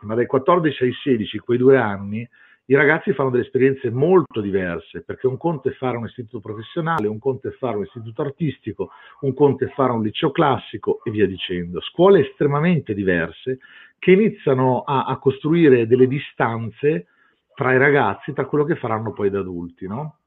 ma 0.00 0.14
dai 0.14 0.26
14 0.26 0.84
ai 0.84 0.92
16, 0.92 1.38
quei 1.38 1.58
due 1.58 1.76
anni, 1.76 2.26
i 2.68 2.74
ragazzi 2.74 3.12
fanno 3.12 3.30
delle 3.30 3.44
esperienze 3.44 3.90
molto 3.90 4.40
diverse, 4.40 5.02
perché 5.02 5.28
un 5.28 5.36
conto 5.36 5.68
è 5.68 5.72
fare 5.72 5.96
un 5.96 6.06
istituto 6.06 6.40
professionale, 6.40 7.06
un 7.06 7.20
conto 7.20 7.48
è 7.48 7.52
fare 7.52 7.76
un 7.76 7.84
istituto 7.84 8.22
artistico, 8.22 8.90
un 9.20 9.34
conto 9.34 9.64
è 9.64 9.68
fare 9.68 9.92
un 9.92 10.02
liceo 10.02 10.32
classico 10.32 11.00
e 11.04 11.12
via 11.12 11.26
dicendo. 11.26 11.80
Scuole 11.80 12.28
estremamente 12.28 12.92
diverse 12.92 13.58
che 13.98 14.10
iniziano 14.10 14.80
a, 14.80 15.04
a 15.04 15.16
costruire 15.18 15.86
delle 15.86 16.08
distanze 16.08 17.06
tra 17.54 17.72
i 17.72 17.78
ragazzi, 17.78 18.32
tra 18.32 18.46
quello 18.46 18.64
che 18.64 18.76
faranno 18.76 19.12
poi 19.12 19.30
da 19.30 19.38
adulti, 19.38 19.86
no? 19.86 20.18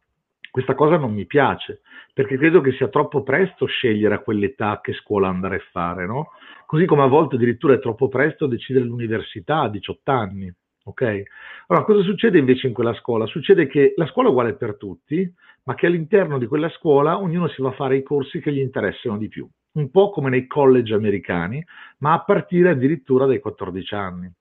Questa 0.50 0.74
cosa 0.74 0.98
non 0.98 1.14
mi 1.14 1.28
piace, 1.28 1.82
perché 2.14 2.38
credo 2.38 2.62
che 2.62 2.72
sia 2.72 2.88
troppo 2.88 3.22
presto 3.22 3.66
scegliere 3.66 4.16
a 4.16 4.20
quell'età 4.20 4.80
che 4.82 4.94
scuola 4.94 5.28
andare 5.28 5.58
a 5.58 5.64
fare, 5.72 6.08
no? 6.08 6.32
Così 6.66 6.86
come 6.86 7.04
a 7.04 7.08
volte 7.08 7.36
addirittura 7.36 7.74
è 7.74 7.80
troppo 7.80 8.08
presto 8.08 8.48
decidere 8.48 8.86
l'università 8.86 9.60
a 9.60 9.70
18 9.70 10.12
anni. 10.12 10.54
Ok? 10.90 11.24
Allora, 11.68 11.86
cosa 11.86 12.02
succede 12.02 12.38
invece 12.40 12.68
in 12.68 12.74
quella 12.74 12.94
scuola? 12.96 13.26
Succede 13.26 13.68
che 13.68 13.94
la 13.96 14.08
scuola 14.08 14.28
è 14.28 14.32
uguale 14.32 14.56
per 14.56 14.76
tutti, 14.76 15.32
ma 15.64 15.76
che 15.76 15.86
all'interno 15.86 16.38
di 16.38 16.48
quella 16.48 16.70
scuola 16.70 17.20
ognuno 17.20 17.48
si 17.48 17.62
va 17.62 17.70
a 17.70 17.74
fare 17.74 17.98
i 17.98 18.04
corsi 18.04 18.40
che 18.40 18.52
gli 18.52 18.60
interessano 18.60 19.18
di 19.18 19.28
più, 19.28 19.48
un 19.74 19.92
po' 19.92 20.10
come 20.10 20.30
nei 20.30 20.48
college 20.48 20.94
americani, 20.94 21.64
ma 22.00 22.14
a 22.14 22.24
partire 22.24 22.70
addirittura 22.70 23.26
dai 23.26 23.40
14 23.40 23.94
anni. 23.94 24.32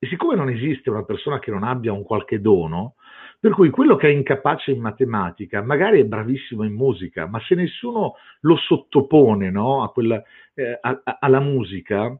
E 0.00 0.06
siccome 0.06 0.36
non 0.36 0.48
esiste 0.48 0.90
una 0.90 1.04
persona 1.04 1.38
che 1.38 1.50
non 1.50 1.64
abbia 1.64 1.92
un 1.92 2.04
qualche 2.04 2.40
dono, 2.40 2.94
Per 3.40 3.52
cui 3.52 3.70
quello 3.70 3.94
che 3.94 4.08
è 4.08 4.10
incapace 4.10 4.72
in 4.72 4.80
matematica 4.80 5.62
magari 5.62 6.00
è 6.00 6.04
bravissimo 6.04 6.64
in 6.64 6.72
musica, 6.72 7.26
ma 7.28 7.40
se 7.46 7.54
nessuno 7.54 8.14
lo 8.40 8.56
sottopone 8.56 9.48
no, 9.50 9.84
a 9.84 9.92
quella, 9.92 10.20
eh, 10.54 10.76
a, 10.80 11.00
a, 11.04 11.18
alla 11.20 11.38
musica, 11.38 12.16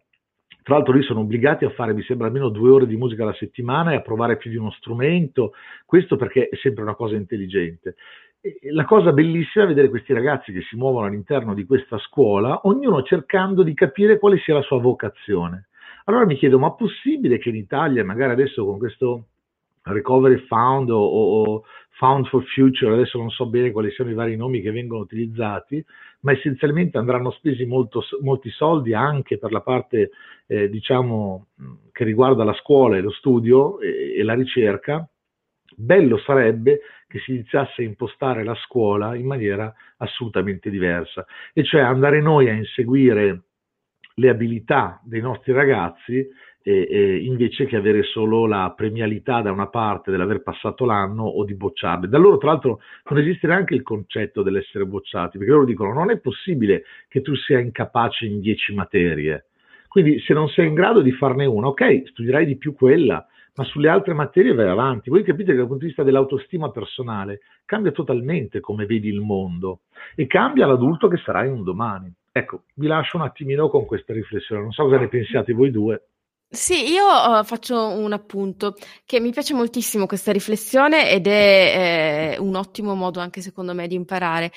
tra 0.68 0.76
l'altro 0.76 0.92
lì 0.92 1.02
sono 1.02 1.20
obbligati 1.20 1.64
a 1.64 1.70
fare, 1.70 1.94
mi 1.94 2.02
sembra, 2.02 2.26
almeno 2.26 2.50
due 2.50 2.68
ore 2.68 2.86
di 2.86 2.94
musica 2.94 3.22
alla 3.22 3.32
settimana 3.32 3.92
e 3.92 3.94
a 3.94 4.02
provare 4.02 4.36
più 4.36 4.50
di 4.50 4.58
uno 4.58 4.70
strumento, 4.72 5.54
questo 5.86 6.16
perché 6.16 6.50
è 6.50 6.56
sempre 6.56 6.82
una 6.82 6.94
cosa 6.94 7.14
intelligente. 7.14 7.94
La 8.72 8.84
cosa 8.84 9.12
bellissima 9.12 9.64
è 9.64 9.66
vedere 9.66 9.88
questi 9.88 10.12
ragazzi 10.12 10.52
che 10.52 10.60
si 10.68 10.76
muovono 10.76 11.06
all'interno 11.06 11.54
di 11.54 11.64
questa 11.64 11.96
scuola, 11.96 12.60
ognuno 12.64 13.02
cercando 13.02 13.62
di 13.62 13.72
capire 13.72 14.18
quale 14.18 14.36
sia 14.40 14.52
la 14.52 14.60
sua 14.60 14.78
vocazione. 14.78 15.68
Allora 16.04 16.26
mi 16.26 16.36
chiedo, 16.36 16.58
ma 16.58 16.68
è 16.68 16.74
possibile 16.76 17.38
che 17.38 17.48
in 17.48 17.56
Italia, 17.56 18.04
magari 18.04 18.32
adesso 18.32 18.66
con 18.66 18.76
questo 18.76 19.28
Recovery 19.92 20.38
Fund 20.46 20.90
o, 20.90 20.98
o, 20.98 21.64
Found 21.98 22.28
for 22.28 22.44
Future, 22.44 22.92
adesso 22.92 23.18
non 23.18 23.30
so 23.30 23.46
bene 23.46 23.72
quali 23.72 23.90
siano 23.90 24.10
i 24.10 24.14
vari 24.14 24.36
nomi 24.36 24.60
che 24.60 24.70
vengono 24.70 25.00
utilizzati, 25.02 25.84
ma 26.20 26.30
essenzialmente 26.30 26.96
andranno 26.96 27.32
spesi 27.32 27.64
molto, 27.64 28.04
molti 28.20 28.50
soldi 28.50 28.94
anche 28.94 29.36
per 29.36 29.50
la 29.50 29.62
parte 29.62 30.10
eh, 30.46 30.68
diciamo, 30.68 31.46
che 31.90 32.04
riguarda 32.04 32.44
la 32.44 32.54
scuola 32.54 32.96
e 32.96 33.00
lo 33.00 33.10
studio 33.10 33.80
e, 33.80 34.14
e 34.16 34.22
la 34.22 34.34
ricerca. 34.34 35.08
Bello 35.74 36.18
sarebbe 36.18 36.80
che 37.08 37.18
si 37.20 37.32
iniziasse 37.32 37.82
a 37.82 37.84
impostare 37.84 38.44
la 38.44 38.54
scuola 38.54 39.16
in 39.16 39.26
maniera 39.26 39.74
assolutamente 39.96 40.70
diversa, 40.70 41.26
e 41.52 41.64
cioè 41.64 41.80
andare 41.80 42.20
noi 42.20 42.48
a 42.48 42.52
inseguire 42.52 43.42
le 44.14 44.28
abilità 44.28 45.00
dei 45.04 45.20
nostri 45.20 45.52
ragazzi 45.52 46.28
e, 46.62 46.86
e 46.90 47.16
invece 47.24 47.66
che 47.66 47.76
avere 47.76 48.02
solo 48.02 48.46
la 48.46 48.72
premialità 48.76 49.40
da 49.40 49.52
una 49.52 49.68
parte 49.68 50.10
dell'aver 50.10 50.42
passato 50.42 50.84
l'anno 50.84 51.24
o 51.24 51.44
di 51.44 51.54
bocciarli. 51.54 52.08
Da 52.08 52.18
loro, 52.18 52.38
tra 52.38 52.50
l'altro, 52.50 52.80
non 53.10 53.20
esiste 53.20 53.46
neanche 53.46 53.74
il 53.74 53.82
concetto 53.82 54.42
dell'essere 54.42 54.84
bocciati, 54.86 55.38
perché 55.38 55.52
loro 55.52 55.64
dicono 55.64 55.92
non 55.92 56.10
è 56.10 56.18
possibile 56.18 56.84
che 57.08 57.22
tu 57.22 57.34
sia 57.34 57.58
incapace 57.58 58.26
in 58.26 58.40
dieci 58.40 58.74
materie. 58.74 59.46
Quindi 59.88 60.20
se 60.20 60.34
non 60.34 60.48
sei 60.48 60.66
in 60.66 60.74
grado 60.74 61.00
di 61.00 61.12
farne 61.12 61.46
una, 61.46 61.68
ok, 61.68 62.08
studierai 62.08 62.44
di 62.44 62.56
più 62.56 62.74
quella, 62.74 63.26
ma 63.58 63.64
sulle 63.64 63.88
altre 63.88 64.14
materie 64.14 64.54
vai 64.54 64.68
avanti. 64.68 65.10
Voi 65.10 65.24
capite 65.24 65.50
che 65.50 65.58
dal 65.58 65.66
punto 65.66 65.80
di 65.80 65.86
vista 65.86 66.04
dell'autostima 66.04 66.70
personale 66.70 67.40
cambia 67.64 67.90
totalmente 67.90 68.60
come 68.60 68.86
vedi 68.86 69.08
il 69.08 69.20
mondo 69.20 69.80
e 70.14 70.26
cambia 70.26 70.66
l'adulto 70.66 71.08
che 71.08 71.16
sarai 71.16 71.48
un 71.48 71.64
domani. 71.64 72.12
Ecco, 72.30 72.62
vi 72.74 72.86
lascio 72.86 73.16
un 73.16 73.24
attimino 73.24 73.68
con 73.68 73.84
questa 73.84 74.12
riflessione, 74.12 74.62
non 74.62 74.70
so 74.70 74.84
cosa 74.84 74.98
ne 74.98 75.08
pensiate 75.08 75.52
voi 75.52 75.72
due. 75.72 76.02
Sì, 76.50 76.90
io 76.92 77.04
uh, 77.04 77.44
faccio 77.44 77.88
un 77.88 78.12
appunto 78.14 78.74
che 79.04 79.20
mi 79.20 79.30
piace 79.32 79.52
moltissimo 79.52 80.06
questa 80.06 80.32
riflessione 80.32 81.10
ed 81.10 81.26
è 81.26 82.32
eh, 82.36 82.38
un 82.38 82.54
ottimo 82.56 82.94
modo 82.94 83.20
anche 83.20 83.42
secondo 83.42 83.74
me 83.74 83.86
di 83.86 83.94
imparare. 83.94 84.50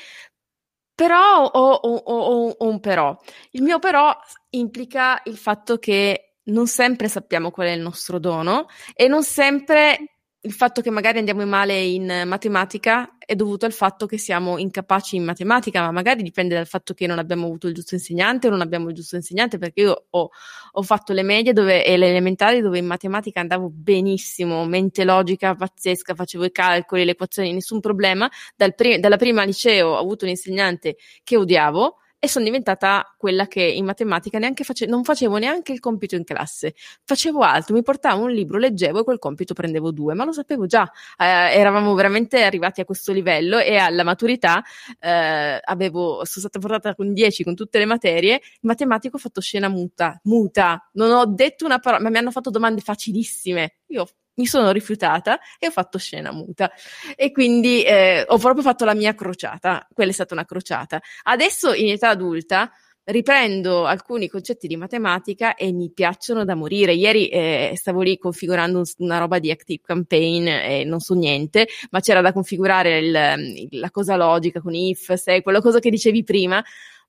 Però 0.96 1.46
ho, 1.46 1.72
ho, 1.74 1.96
ho, 1.96 2.50
ho 2.58 2.68
un 2.68 2.80
però. 2.80 3.18
Il 3.52 3.64
mio 3.64 3.80
però 3.80 4.16
implica 4.52 5.22
il 5.26 5.38
fatto 5.38 5.78
che 5.80 6.36
non 6.46 6.68
sempre 6.68 7.08
sappiamo 7.10 7.52
qual 7.52 7.68
è 7.68 7.72
il 7.72 7.82
nostro 7.82 8.20
dono 8.20 8.68
e 8.94 9.08
non 9.08 9.24
sempre 9.24 10.21
il 10.44 10.54
fatto 10.54 10.82
che 10.82 10.90
magari 10.90 11.20
andiamo 11.20 11.46
male 11.46 11.80
in 11.80 12.24
matematica 12.26 13.16
è 13.20 13.36
dovuto 13.36 13.68
al 13.68 13.74
fatto 13.74 14.08
che 14.08 14.18
siamo 14.18 14.58
incapaci 14.58 15.16
in 15.16 15.24
matematica, 15.24 15.82
ma 15.82 15.92
magari 15.92 16.24
dipende 16.24 16.56
dal 16.56 16.66
fatto 16.66 16.96
che 16.96 17.06
non 17.06 17.20
abbiamo 17.20 17.46
avuto 17.46 17.68
il 17.68 17.76
giusto 17.76 17.94
insegnante 17.94 18.48
o 18.48 18.50
non 18.50 18.62
abbiamo 18.62 18.90
il 18.90 18.96
giusto 18.96 19.16
insegnante, 19.16 19.60
perché 19.60 19.82
io 19.82 20.06
ho, 20.10 20.30
ho 20.72 20.82
fatto 20.82 21.14
le 21.14 21.22
medie 21.22 21.54
dove, 21.54 21.86
e 21.86 21.96
le 21.96 22.10
elementari 22.10 22.60
dove 22.62 22.80
in 22.80 22.88
matematica 22.88 23.40
andavo 23.40 23.70
benissimo, 23.70 24.66
mente 24.66 25.04
logica 25.04 25.54
pazzesca, 25.54 26.16
facevo 26.16 26.46
i 26.46 26.52
calcoli, 26.52 27.06
le 27.06 27.12
equazioni, 27.12 27.54
nessun 27.54 27.80
problema. 27.80 28.30
Dal 28.56 28.74
prim- 28.74 29.00
dalla 29.00 29.18
prima 29.18 29.44
liceo 29.44 29.90
ho 29.90 29.98
avuto 30.00 30.26
un 30.26 30.32
insegnante 30.32 30.98
che 31.24 31.38
odiavo, 31.38 31.98
e 32.24 32.28
sono 32.28 32.46
diventata 32.46 33.16
quella 33.18 33.48
che 33.48 33.64
in 33.64 33.84
matematica 33.84 34.38
neanche 34.38 34.64
face- 34.64 34.86
non 34.86 35.04
facevo 35.04 35.38
neanche 35.38 35.72
il 35.72 35.80
compito 35.80 36.16
in 36.16 36.24
classe, 36.24 36.76
facevo 37.04 37.42
altro, 37.42 37.74
mi 37.74 37.82
portavo 37.82 38.26
un 38.26 38.30
libro, 38.30 38.60
leggevo 38.60 39.00
e 39.00 39.04
quel 39.04 39.18
compito 39.18 39.56
prendevo 39.56 39.92
due, 39.92 40.14
ma 40.14 40.24
lo 40.24 40.32
sapevo 40.32 40.68
già, 40.68 40.84
eh, 41.18 41.26
eravamo 41.26 41.96
veramente 41.96 42.44
arrivati 42.44 42.80
a 42.80 42.86
questo 42.86 43.12
livello 43.12 43.58
e 43.58 43.76
alla 43.78 44.04
maturità 44.04 44.62
eh, 45.00 45.60
avevo, 45.64 46.24
sono 46.24 46.48
stata 46.48 46.60
portata 46.60 46.94
con 46.94 47.12
10 47.12 47.44
con 47.44 47.56
tutte 47.56 47.80
le 47.80 47.86
materie, 47.86 48.34
in 48.34 48.70
matematico 48.70 49.16
ho 49.16 49.20
fatto 49.20 49.42
scena 49.42 49.68
muta, 49.68 50.20
muta, 50.26 50.90
non 50.94 51.10
ho 51.10 51.26
detto 51.26 51.66
una 51.66 51.80
parola, 51.80 52.04
ma 52.04 52.12
mi 52.12 52.18
hanno 52.20 52.30
fatto 52.30 52.52
domande 52.52 52.82
facilissime, 52.82 53.78
io 53.88 54.06
mi 54.36 54.46
sono 54.46 54.72
rifiutata 54.72 55.40
e 55.60 55.68
ho 55.68 55.72
fatto 55.72 55.98
scena 55.98 56.32
muta. 56.32 56.72
E 57.16 57.32
quindi 57.32 57.84
eh, 57.84 58.24
ho 58.28 58.38
proprio 58.38 58.64
fatto 58.64 58.86
la 58.86 58.94
mia 58.94 59.14
crociata. 59.14 59.88
Quella 59.94 60.12
è 60.12 60.14
stata 60.14 60.34
una 60.34 60.46
crociata. 60.46 61.02
Adesso, 61.24 61.74
in 61.74 61.90
età 61.90 62.10
adulta, 62.10 62.72
riprendo 63.06 63.86
alcuni 63.86 64.30
concetti 64.30 64.68
di 64.68 64.78
matematica 64.78 65.56
e 65.56 65.72
mi 65.72 65.92
piacciono 65.92 66.46
da 66.46 66.56
morire. 66.56 66.94
Ieri 66.94 67.28
eh, 67.28 67.74
stavo 67.76 68.02
lì 68.02 68.18
configurando 68.18 68.78
un, 68.78 68.84
una 68.98 69.18
roba 69.18 69.40
di 69.40 69.52
Active 69.52 69.82
Campaign 69.84 70.48
e 70.48 70.84
non 70.86 71.00
so 71.00 71.14
niente, 71.14 71.68
ma 71.90 72.00
c'era 72.00 72.22
da 72.22 72.32
configurare 72.32 72.98
il, 73.00 73.70
la 73.72 73.92
cosa 73.92 74.16
logica 74.16 74.62
con 74.62 74.74
if, 74.74 75.14
se, 75.14 75.42
quella 75.42 75.62
cosa 75.62 75.80
che 75.80 75.90
dicevi 75.90 76.24
prima. 76.24 76.64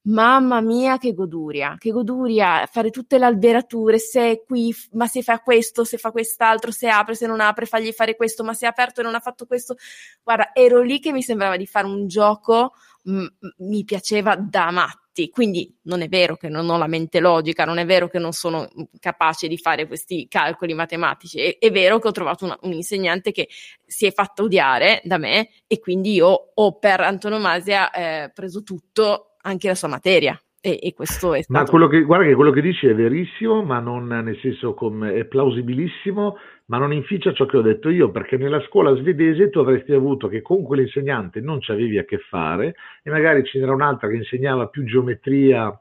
Mamma 0.05 0.61
mia, 0.61 0.99
che 0.99 1.13
goduria, 1.15 1.77
che 1.79 1.91
goduria 1.93 2.67
fare 2.67 2.91
tutte 2.91 3.19
le 3.19 3.25
alberature, 3.25 3.99
se 4.01 4.43
qui, 4.45 4.75
ma 4.93 5.07
se 5.07 5.23
fa 5.23 5.39
questo, 5.39 5.85
se 5.85 5.97
fa 5.97 6.11
quest'altro, 6.11 6.73
se 6.73 6.89
apre, 6.89 7.15
se 7.15 7.29
non 7.29 7.39
apre, 7.41 7.67
fagli 7.67 7.93
fare 7.93 8.17
questo, 8.17 8.43
ma 8.43 8.53
se 8.53 8.67
è 8.67 8.69
aperto 8.69 9.01
e 9.01 9.05
non 9.05 9.15
ha 9.15 9.21
fatto 9.21 9.47
questo. 9.47 9.77
Guarda, 10.25 10.51
ero 10.55 10.83
lì 10.83 10.99
che 10.99 11.13
mi 11.13 11.23
sembrava 11.23 11.57
di 11.57 11.67
fare 11.67 11.87
un 11.87 12.09
gioco, 12.09 12.73
m- 13.05 13.27
mi 13.59 13.85
piaceva 13.85 14.35
da 14.35 14.73
matti. 14.73 15.29
Quindi 15.31 15.73
non 15.83 16.01
è 16.01 16.09
vero 16.09 16.37
che 16.37 16.49
non 16.49 16.69
ho 16.69 16.79
la 16.79 16.87
mente 16.89 17.21
logica, 17.21 17.65
non 17.65 17.79
è 17.79 17.85
vero 17.87 18.09
che 18.09 18.19
non 18.19 18.33
sono 18.33 18.67
capace 18.99 19.47
di 19.47 19.59
fare 19.59 19.87
questi 19.87 20.27
calcoli 20.27 20.75
matematici, 20.75 21.39
è, 21.39 21.59
è 21.59 21.71
vero 21.71 21.99
che 22.01 22.09
ho 22.09 22.13
trovato 22.13 22.45
una, 22.47 22.59
un 22.63 22.73
insegnante 22.73 23.31
che 23.31 23.49
si 23.87 24.07
è 24.07 24.13
fatto 24.13 24.45
odiare 24.45 25.01
da 25.05 25.19
me 25.19 25.51
e 25.67 25.79
quindi 25.79 26.15
io 26.15 26.53
ho 26.55 26.79
per 26.79 27.03
antonomasia 27.03 27.91
eh, 27.91 28.31
preso 28.33 28.63
tutto 28.63 29.32
anche 29.43 29.69
la 29.69 29.75
sua 29.75 29.89
materia. 29.89 30.39
E, 30.65 30.79
e 30.81 30.95
questo 30.95 31.35
è 31.35 31.43
stato... 31.43 31.61
Ma 31.61 31.69
quello 31.69 31.89
che, 31.89 32.03
guarda 32.03 32.25
che 32.25 32.35
quello 32.35 32.53
che 32.53 32.61
dici 32.61 32.87
è 32.87 32.95
verissimo, 32.95 33.65
ma 33.65 33.81
non 33.81 34.07
nel 34.07 34.39
senso 34.41 34.75
come, 34.75 35.13
è 35.15 35.25
plausibilissimo, 35.25 36.37
ma 36.67 36.79
non 36.79 36.93
inficia 36.93 37.33
ciò 37.33 37.47
che 37.47 37.57
ho 37.57 37.63
detto 37.63 37.89
io, 37.89 38.13
perché 38.13 38.37
nella 38.37 38.61
scuola 38.69 38.95
svedese 38.95 39.51
tu 39.51 39.59
avresti 39.59 39.93
avuto 39.93 40.29
che 40.29 40.41
con 40.41 40.63
quell'insegnante 40.63 41.41
non 41.41 41.61
ci 41.61 41.73
avevi 41.73 41.99
a 41.99 42.05
che 42.05 42.19
fare 42.19 42.77
e 43.03 43.11
magari 43.11 43.45
ce 43.45 43.59
n'era 43.59 43.73
un'altra 43.73 44.09
che 44.09 44.15
insegnava 44.15 44.69
più 44.69 44.85
geometria 44.85 45.77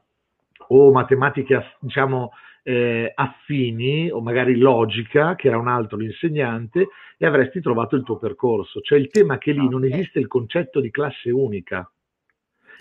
o 0.68 0.90
matematica, 0.90 1.64
diciamo, 1.78 2.32
eh, 2.64 3.12
affini 3.14 4.10
o 4.10 4.20
magari 4.20 4.56
logica, 4.56 5.36
che 5.36 5.46
era 5.46 5.58
un 5.58 5.68
altro 5.68 5.96
l'insegnante, 5.96 6.88
e 7.18 7.26
avresti 7.26 7.60
trovato 7.60 7.94
il 7.94 8.02
tuo 8.02 8.18
percorso. 8.18 8.80
Cioè 8.80 8.98
il 8.98 9.08
tema 9.08 9.38
che 9.38 9.52
lì 9.52 9.58
okay. 9.58 9.70
non 9.70 9.84
esiste 9.84 10.18
il 10.18 10.26
concetto 10.26 10.80
di 10.80 10.90
classe 10.90 11.30
unica. 11.30 11.88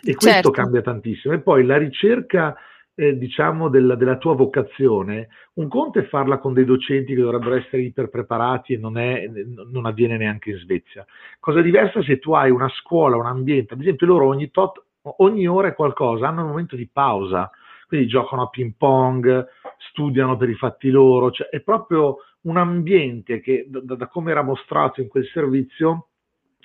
E 0.04 0.16
questo 0.16 0.30
certo. 0.30 0.52
cambia 0.52 0.82
tantissimo. 0.82 1.34
E 1.34 1.40
poi 1.40 1.64
la 1.66 1.78
ricerca, 1.78 2.56
eh, 2.96 3.18
diciamo, 3.18 3.70
della, 3.70 3.96
della, 3.96 4.18
tua 4.18 4.36
vocazione, 4.36 5.30
un 5.54 5.68
conto 5.68 6.00
è 6.00 6.04
farla 6.08 6.40
con 6.40 6.54
dei 6.54 6.66
docenti 6.66 7.14
che 7.14 7.22
dovrebbero 7.22 7.56
essere 7.56 7.84
iperpreparati 7.84 8.74
e 8.74 8.78
non, 8.78 8.98
è, 8.98 9.30
non 9.72 9.86
avviene 9.86 10.18
neanche 10.18 10.52
in 10.52 10.58
Svezia. 10.58 11.06
Cosa 11.40 11.62
diversa 11.62 12.02
se 12.02 12.20
tu 12.20 12.34
hai 12.34 12.50
una 12.50 12.70
scuola, 12.70 13.16
un 13.16 13.26
ambiente, 13.28 13.74
ad 13.74 13.82
esempio 13.82 14.08
loro 14.08 14.28
ogni, 14.28 14.50
tot, 14.50 14.84
ogni 15.18 15.48
ora 15.48 15.70
è 15.70 15.76
qualcosa, 15.76 16.28
hanno 16.28 16.42
un 16.42 16.50
momento 16.50 16.76
di 16.76 16.90
pausa, 16.92 17.50
quindi 17.88 18.08
giocano 18.08 18.44
a 18.44 18.50
ping 18.50 18.74
pong, 18.78 19.46
studiano 19.90 20.38
per 20.38 20.50
i 20.50 20.56
fatti 20.56 20.90
loro, 20.90 21.32
cioè 21.32 21.50
è 21.50 21.60
proprio 21.60 22.18
un 22.42 22.58
ambiente 22.58 23.40
che 23.40 23.66
da, 23.68 23.96
da 23.96 24.08
come 24.08 24.32
era 24.32 24.42
mostrato 24.42 25.02
in 25.02 25.08
quel 25.08 25.26
servizio 25.26 26.08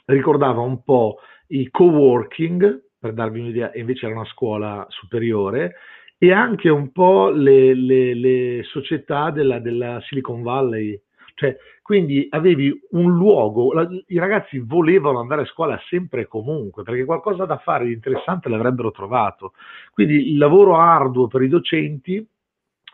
ricordava 0.07 0.61
un 0.61 0.83
po' 0.83 1.19
i 1.49 1.69
co-working, 1.71 2.85
per 2.99 3.13
darvi 3.13 3.41
un'idea, 3.41 3.71
invece 3.75 4.07
era 4.07 4.15
una 4.15 4.25
scuola 4.25 4.87
superiore, 4.89 5.75
e 6.19 6.33
anche 6.33 6.69
un 6.69 6.93
po' 6.93 7.31
le, 7.31 7.75
le, 7.75 8.15
le 8.15 8.63
società 8.65 9.31
della, 9.31 9.59
della, 9.59 10.01
Silicon 10.03 10.43
Valley. 10.43 10.99
Cioè, 11.35 11.55
quindi 11.83 12.27
avevi 12.31 12.73
un 12.93 13.15
luogo, 13.15 13.73
la, 13.75 13.87
i 14.07 14.19
ragazzi 14.19 14.59
volevano 14.59 15.21
andare 15.21 15.43
a 15.43 15.47
scuola 15.47 15.79
sempre 15.89 16.23
e 16.23 16.27
comunque, 16.27 16.83
perché 16.83 17.05
qualcosa 17.05 17.45
da 17.45 17.59
fare 17.59 17.85
di 17.85 17.93
interessante 17.93 18.49
l'avrebbero 18.49 18.91
trovato. 18.91 19.53
Quindi 19.93 20.31
il 20.31 20.39
lavoro 20.39 20.77
arduo 20.77 21.27
per 21.27 21.43
i 21.43 21.49
docenti 21.49 22.27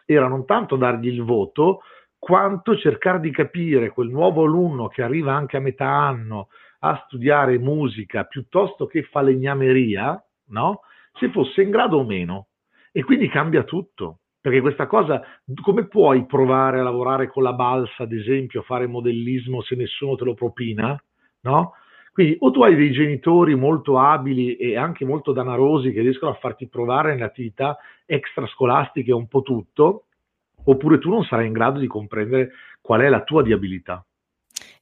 era 0.04 0.26
non 0.26 0.44
tanto 0.44 0.74
dargli 0.74 1.06
il 1.06 1.22
voto, 1.22 1.82
quanto 2.18 2.76
cercare 2.76 3.20
di 3.20 3.30
capire 3.30 3.90
quel 3.90 4.08
nuovo 4.08 4.44
alunno 4.44 4.88
che 4.88 5.02
arriva 5.02 5.34
anche 5.34 5.56
a 5.56 5.60
metà 5.60 5.86
anno, 5.86 6.48
a 6.84 7.02
studiare 7.06 7.58
musica 7.58 8.24
piuttosto 8.24 8.86
che 8.86 9.02
falegnameria, 9.02 10.22
no? 10.48 10.80
se 11.18 11.30
fosse 11.30 11.62
in 11.62 11.70
grado 11.70 11.98
o 11.98 12.04
meno. 12.04 12.48
E 12.90 13.02
quindi 13.02 13.28
cambia 13.28 13.62
tutto. 13.64 14.18
Perché 14.40 14.60
questa 14.60 14.86
cosa, 14.86 15.22
come 15.62 15.86
puoi 15.86 16.26
provare 16.26 16.80
a 16.80 16.82
lavorare 16.82 17.28
con 17.28 17.44
la 17.44 17.52
balsa, 17.52 18.02
ad 18.02 18.12
esempio, 18.12 18.60
a 18.60 18.64
fare 18.64 18.88
modellismo 18.88 19.62
se 19.62 19.76
nessuno 19.76 20.16
te 20.16 20.24
lo 20.24 20.34
propina? 20.34 21.00
no? 21.42 21.74
Quindi 22.12 22.36
o 22.40 22.50
tu 22.50 22.62
hai 22.62 22.74
dei 22.74 22.92
genitori 22.92 23.54
molto 23.54 23.98
abili 23.98 24.56
e 24.56 24.76
anche 24.76 25.04
molto 25.04 25.32
danarosi 25.32 25.92
che 25.92 26.02
riescono 26.02 26.32
a 26.32 26.36
farti 26.36 26.68
provare 26.68 27.12
nelle 27.12 27.24
attività 27.24 27.78
extrascolastiche 28.04 29.12
un 29.12 29.28
po' 29.28 29.42
tutto, 29.42 30.04
oppure 30.64 30.98
tu 30.98 31.08
non 31.08 31.24
sarai 31.24 31.46
in 31.46 31.52
grado 31.52 31.78
di 31.78 31.86
comprendere 31.86 32.50
qual 32.80 33.00
è 33.00 33.08
la 33.08 33.22
tua 33.22 33.42
di 33.42 33.52
abilità. 33.52 34.04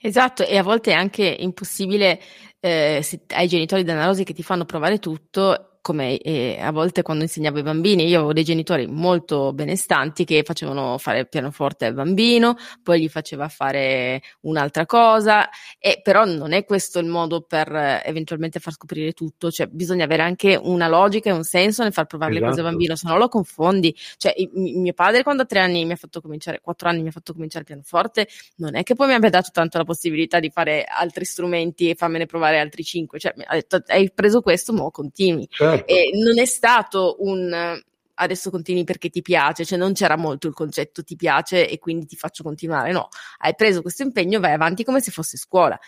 Esatto, 0.03 0.45
e 0.47 0.57
a 0.57 0.63
volte 0.63 0.93
è 0.93 0.95
anche 0.95 1.25
impossibile 1.41 2.19
eh, 2.59 3.01
se 3.03 3.21
hai 3.35 3.47
genitori 3.49 3.85
danarosi 3.85 4.25
che 4.25 4.33
ti 4.33 4.43
fanno 4.43 4.65
provare 4.65 4.99
tutto 4.99 5.70
come 5.81 6.19
eh, 6.19 6.59
a 6.61 6.71
volte 6.73 7.03
quando 7.03 7.25
insegnavo 7.25 7.59
ai 7.59 7.63
bambini, 7.63 8.07
io 8.07 8.19
avevo 8.19 8.33
dei 8.33 8.45
genitori 8.45 8.87
molto 8.87 9.53
benestanti 9.53 10.25
che 10.25 10.43
facevano 10.45 10.99
fare 10.99 11.21
il 11.21 11.29
pianoforte 11.29 11.87
al 11.87 11.95
bambino, 11.95 12.57
poi 12.83 13.03
gli 13.03 13.09
faceva 13.09 13.49
fare 13.49 14.23
un'altra 14.41 14.87
cosa, 14.87 15.49
e 15.79 16.01
però 16.03 16.25
non 16.25 16.53
è 16.53 16.65
questo 16.65 16.99
il 16.99 17.07
modo 17.07 17.43
per 17.43 17.73
eh, 17.75 18.03
eventualmente 18.05 18.61
far 18.61 18.73
scoprire 18.73 19.13
tutto, 19.13 19.51
cioè 19.51 19.67
bisogna 19.67 20.05
avere 20.05 20.23
anche 20.23 20.59
una 20.61 20.89
logica 20.89 21.31
e 21.31 21.33
un 21.33 21.45
senso 21.45 21.83
nel 21.83 21.93
far 21.93 22.07
provare 22.07 22.33
esatto. 22.33 22.47
le 22.47 22.51
cose 22.51 22.61
al 22.61 22.67
esatto. 22.67 22.79
bambino, 22.79 22.97
se 22.97 23.09
no 23.09 23.19
lo 23.19 23.29
confondi. 23.29 23.97
Cioè, 24.17 24.35
i, 24.37 24.51
mio 24.53 24.93
padre 24.93 25.23
quando 25.23 25.43
a 25.43 25.47
tre 25.47 25.61
anni 25.61 25.85
mi 25.85 25.93
ha 25.93 25.97
fatto 25.97 26.21
cominciare, 26.21 26.61
quattro 26.61 26.89
anni 26.89 27.03
mi 27.03 27.09
ha 27.09 27.13
fatto 27.13 27.33
cominciare 27.33 27.61
il 27.61 27.67
pianoforte, 27.67 28.29
non 28.57 28.77
è 28.77 28.83
che 28.83 28.95
poi 28.95 29.09
mi 29.09 29.15
abbia 29.15 29.31
dato 29.31 29.51
tanto 29.53 29.79
la 29.79 29.85
possibilità 29.85 30.41
di 30.41 30.51
fare 30.51 30.85
altri 30.85 31.25
strumenti 31.25 31.89
e 31.89 31.95
farmene 31.95 32.27
provare 32.27 32.59
altri 32.59 32.83
cinque, 32.85 33.19
cioè 33.19 33.33
mi 33.37 33.45
ha 33.47 33.55
detto 33.55 33.83
hai 33.87 34.11
preso 34.13 34.41
questo, 34.41 34.73
mo 34.73 34.91
continui. 34.91 35.49
Certo. 35.51 35.70
Certo. 35.71 35.93
E 35.93 36.11
non 36.15 36.39
è 36.39 36.45
stato 36.45 37.17
un 37.21 37.81
adesso 38.21 38.51
continui 38.51 38.85
perché 38.85 39.09
ti 39.09 39.23
piace, 39.23 39.65
cioè 39.65 39.79
non 39.79 39.93
c'era 39.93 40.17
molto 40.17 40.47
il 40.47 40.55
concetto 40.55 41.03
ti 41.03 41.17
piace 41.17 41.69
e 41.69 41.79
quindi 41.79 42.07
ti 42.07 42.17
faccio 42.17 42.43
continuare, 42.43 42.93
no, 42.93 43.09
hai 43.39 43.55
preso 43.55 43.83
questo 43.83 44.03
impegno, 44.03 44.41
vai 44.41 44.53
avanti 44.53 44.85
come 44.85 45.01
se 45.01 45.11
fosse 45.11 45.37
scuola. 45.37 45.79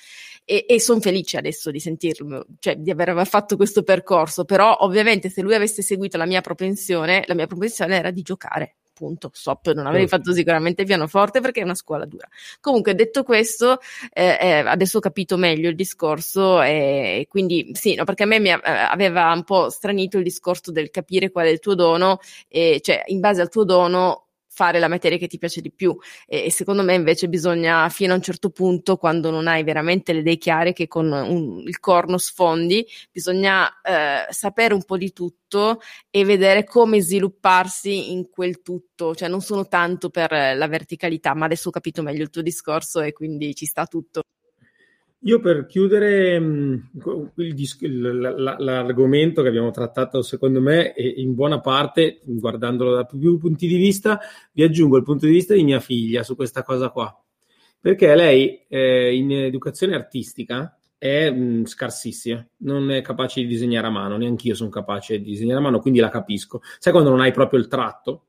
E, 0.45 0.64
e 0.68 0.81
sono 0.81 1.01
felice 1.01 1.37
adesso 1.37 1.71
di 1.71 1.79
sentirlo, 1.79 2.47
cioè 2.59 2.77
di 2.77 2.90
aver 2.90 3.27
fatto 3.27 3.57
questo 3.57 3.83
percorso, 3.83 4.45
però 4.45 4.77
ovviamente 4.81 5.31
se 5.31 5.40
lui 5.40 5.55
avesse 5.55 5.83
seguito 5.83 6.16
la 6.16 6.27
mia 6.27 6.40
propensione, 6.40 7.23
la 7.27 7.35
mia 7.35 7.47
propensione 7.47 7.97
era 7.97 8.11
di 8.11 8.23
giocare, 8.23 8.77
appunto 8.92 9.31
SOP 9.33 9.72
non 9.72 9.87
avrei 9.87 10.07
fatto 10.07 10.33
sicuramente 10.33 10.85
pianoforte 10.85 11.40
perché 11.40 11.61
è 11.61 11.64
una 11.64 11.74
scuola 11.74 12.05
dura. 12.05 12.28
Comunque 12.61 12.94
detto 12.94 13.24
questo, 13.24 13.78
eh, 14.12 14.38
eh, 14.40 14.52
adesso 14.59 14.98
ho 14.98 15.00
capito 15.00 15.37
meglio 15.37 15.70
il 15.70 15.74
discorso 15.74 16.61
e 16.62 17.26
quindi 17.28 17.70
sì, 17.72 17.94
no, 17.94 18.05
perché 18.05 18.24
a 18.24 18.26
me 18.26 18.38
mi 18.38 18.50
aveva 18.50 19.33
un 19.33 19.44
po' 19.44 19.70
stranito 19.70 20.18
il 20.18 20.24
discorso 20.24 20.70
del 20.70 20.90
capire 20.90 21.31
qual 21.31 21.46
è 21.46 21.50
il 21.50 21.59
tuo 21.59 21.74
dono 21.74 22.18
e 22.48 22.81
cioè 22.83 23.02
in 23.07 23.20
base 23.20 23.40
al 23.40 23.48
tuo 23.48 23.64
dono 23.64 24.26
fare 24.55 24.79
la 24.79 24.88
materia 24.88 25.19
che 25.19 25.27
ti 25.27 25.38
piace 25.38 25.61
di 25.61 25.73
più. 25.73 25.97
E, 26.27 26.45
e, 26.45 26.51
secondo 26.51 26.83
me 26.83 26.95
invece 26.95 27.29
bisogna 27.29 27.88
fino 27.88 28.12
a 28.12 28.17
un 28.17 28.23
certo 28.23 28.51
punto 28.51 28.97
quando 28.97 29.31
non 29.31 29.47
hai 29.49 29.62
veramente 29.65 30.12
le 30.12 30.21
idee 30.21 30.37
chiare 30.37 30.73
che 30.73 30.88
con 30.88 31.11
un, 31.11 31.62
il 31.67 31.79
corno 31.81 32.19
sfondi 32.19 32.87
bisogna 33.11 33.69
eh, 33.83 34.27
sapere 34.31 34.75
un 34.75 34.85
po' 34.85 34.97
di 34.97 35.12
tutto 35.12 35.81
e 36.11 36.25
vedere 36.25 36.65
come 36.65 37.01
svilupparsi 37.01 38.12
in 38.12 38.29
quel 38.31 38.62
tutto. 38.62 39.15
Cioè 39.15 39.29
non 39.29 39.41
sono 39.41 39.67
tanto 39.69 40.11
per 40.11 40.31
la 40.33 40.69
verticalità 40.69 41.35
ma 41.35 41.47
adesso 41.47 41.69
ho 41.69 41.73
capito 41.73 42.03
meglio 42.03 42.23
il 42.23 42.31
tuo 42.31 42.43
discorso 42.43 43.01
e 43.01 43.12
quindi 43.12 43.55
ci 43.55 43.67
sta 43.67 43.87
tutto 43.87 44.23
io 45.25 45.41
per 45.41 45.67
chiudere 45.67 46.35
il, 46.37 46.85
l'argomento 48.59 49.43
che 49.43 49.49
abbiamo 49.49 49.71
trattato, 49.71 50.23
secondo 50.23 50.61
me, 50.61 50.95
in 50.97 51.35
buona 51.35 51.61
parte, 51.61 52.21
guardandolo 52.25 52.95
da 52.95 53.05
più 53.05 53.39
punti 53.39 53.67
di 53.67 53.77
vista, 53.77 54.19
vi 54.53 54.63
aggiungo 54.63 54.97
il 54.97 55.05
punto 55.05 55.27
di 55.27 55.33
vista 55.33 55.55
di 55.55 55.63
mia 55.63 55.81
figlia 55.81 56.23
su 56.23 56.35
questa 56.35 56.63
cosa 56.63 56.91
qua. 56.91 57.17
Perché 57.81 58.15
lei 58.15 58.65
eh, 58.69 59.15
in 59.15 59.33
educazione 59.33 59.95
artistica 59.95 60.77
è 60.99 61.31
mh, 61.31 61.67
scarsissima, 61.67 62.47
non 62.59 62.91
è 62.91 63.01
capace 63.01 63.41
di 63.41 63.47
disegnare 63.47 63.89
a 63.89 63.91
mano, 63.91 64.17
neanche 64.17 64.49
io 64.49 64.55
sono 64.55 64.71
capace 64.71 65.19
di 65.19 65.31
disegnare 65.31 65.59
a 65.59 65.63
mano, 65.63 65.81
quindi 65.81 66.01
la 66.01 66.09
capisco. 66.09 66.61
Sai 66.79 66.93
quando 66.93 67.11
non 67.11 67.21
hai 67.21 67.33
proprio 67.33 67.61
il 67.61 67.69
tratto? 67.69 68.27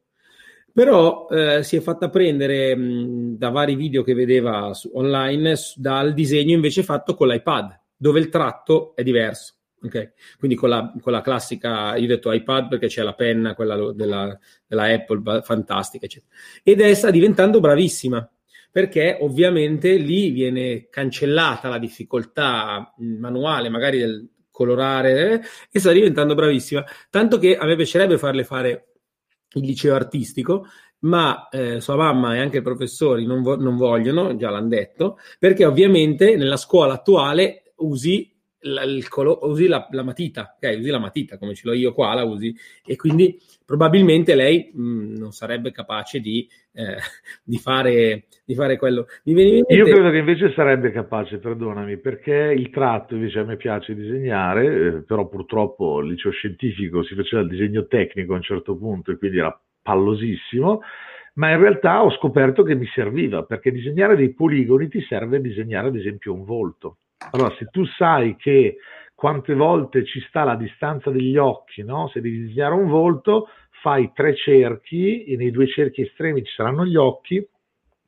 Però 0.74 1.28
eh, 1.30 1.62
si 1.62 1.76
è 1.76 1.82
fatta 1.82 2.10
prendere 2.10 2.76
mh, 2.76 3.38
da 3.38 3.50
vari 3.50 3.76
video 3.76 4.02
che 4.02 4.16
vedeva 4.16 4.74
su, 4.74 4.90
online 4.94 5.54
dal 5.76 6.14
disegno 6.16 6.56
invece 6.56 6.82
fatto 6.82 7.14
con 7.14 7.28
l'iPad, 7.28 7.80
dove 7.96 8.20
il 8.20 8.30
tratto 8.30 8.96
è 8.96 9.04
diverso. 9.04 9.54
Okay? 9.84 10.14
Quindi 10.40 10.58
con 10.58 10.70
la, 10.70 10.92
con 11.00 11.12
la, 11.12 11.22
classica, 11.22 11.96
io 11.96 12.06
ho 12.06 12.08
detto 12.08 12.32
iPad 12.32 12.70
perché 12.70 12.88
c'è 12.88 13.04
la 13.04 13.14
penna, 13.14 13.54
quella 13.54 13.92
della, 13.94 14.38
della 14.66 14.84
Apple, 14.86 15.42
fantastica, 15.44 16.06
eccetera. 16.06 16.34
Ed 16.64 16.82
è 16.82 16.94
sta 16.96 17.12
diventando 17.12 17.60
bravissima 17.60 18.28
perché 18.72 19.20
ovviamente 19.22 19.98
lì 19.98 20.32
viene 20.32 20.88
cancellata 20.90 21.70
la 21.70 21.78
difficoltà 21.78 22.92
manuale, 22.98 23.70
magari 23.70 24.00
del 24.00 24.28
colorare, 24.50 25.34
eh, 25.34 25.42
e 25.70 25.80
sta 25.80 25.92
diventando 25.92 26.34
bravissima. 26.34 26.84
Tanto 27.12 27.38
che 27.38 27.56
a 27.56 27.66
me 27.66 27.76
piacerebbe 27.76 28.18
farle 28.18 28.44
fare 28.44 28.93
il 29.60 29.66
liceo 29.66 29.96
artistico, 29.96 30.68
ma 31.00 31.50
eh, 31.50 31.80
sua 31.82 31.96
mamma 31.96 32.36
e 32.36 32.40
anche 32.40 32.58
i 32.58 32.62
professori 32.62 33.26
non, 33.26 33.42
vo- 33.42 33.58
non 33.58 33.76
vogliono, 33.76 34.36
già 34.36 34.50
l'hanno 34.50 34.70
detto, 34.70 35.18
perché 35.40 35.66
ovviamente 35.66 36.36
nella 36.36 36.58
scuola 36.58 36.94
attuale 36.94 37.74
usi 37.78 38.33
la, 38.64 38.84
colo- 39.08 39.40
usi 39.44 39.68
la, 39.68 39.88
la, 39.92 40.04
matita, 40.04 40.56
ok? 40.56 40.78
Usi 40.80 40.90
la 40.90 41.00
matita 41.00 41.38
come 41.38 41.54
ce 41.54 41.68
l'ho 41.68 41.74
io 41.74 41.94
qua, 41.94 42.14
la 42.14 42.24
usi, 42.24 42.56
e 42.86 42.96
quindi 42.96 43.40
probabilmente 43.66 44.36
lei 44.36 44.72
mh, 44.74 44.82
mm, 44.82 45.16
non 45.16 45.32
sarebbe 45.32 45.72
capace 45.72 46.20
di, 46.20 46.48
eh, 46.74 46.98
di, 47.44 47.58
fare, 47.58 48.26
di 48.46 48.56
fare 48.56 48.78
quello. 48.78 49.06
Io 49.24 49.86
credo 49.86 50.10
che 50.10 50.18
invece 50.18 50.54
sarebbe 50.54 50.92
capace, 50.92 51.38
perdonami, 51.38 51.98
perché 51.98 52.54
il 52.56 52.70
tratto 52.70 53.16
invece 53.16 53.40
a 53.40 53.44
me 53.44 53.58
piace 53.58 53.96
disegnare, 53.96 54.66
eh, 54.66 55.04
però 55.04 55.28
purtroppo 55.28 56.00
il 56.00 56.10
liceo 56.10 56.32
scientifico 56.32 57.04
si 57.04 57.16
faceva 57.16 57.42
il 57.42 57.50
disegno 57.50 57.88
tecnico 57.88 58.34
a 58.34 58.38
un 58.38 58.44
certo 58.44 58.76
punto 58.76 59.12
e 59.12 59.18
quindi 59.18 59.38
era 59.38 59.58
pallosissimo 59.82 60.82
ma 61.36 61.52
in 61.52 61.60
realtà 61.60 62.04
ho 62.04 62.12
scoperto 62.12 62.64
che 62.64 62.76
mi 62.76 62.86
serviva 62.94 63.44
perché 63.44 63.72
disegnare 63.72 64.16
dei 64.16 64.34
poligoni 64.34 64.88
ti 64.88 65.02
serve 65.02 65.38
a 65.38 65.40
disegnare 65.40 65.88
ad 65.88 65.96
esempio 65.96 66.34
un 66.34 66.44
volto. 66.44 66.98
Allora, 67.32 67.54
se 67.58 67.66
tu 67.66 67.86
sai 67.86 68.36
che 68.36 68.78
quante 69.16 69.54
volte 69.54 70.06
ci 70.06 70.20
sta 70.28 70.44
la 70.44 70.56
distanza 70.56 71.10
degli 71.10 71.38
occhi, 71.38 71.84
no? 71.84 72.10
se 72.10 72.22
devi 72.22 72.42
disegnare 72.42 72.74
un 72.74 72.88
volto, 72.88 73.48
fai 73.82 74.12
tre 74.14 74.36
cerchi 74.36 75.24
e 75.24 75.36
nei 75.36 75.52
due 75.52 75.68
cerchi 75.68 76.02
estremi 76.02 76.44
ci 76.44 76.54
saranno 76.54 76.86
gli 76.86 76.96
occhi, 76.96 77.46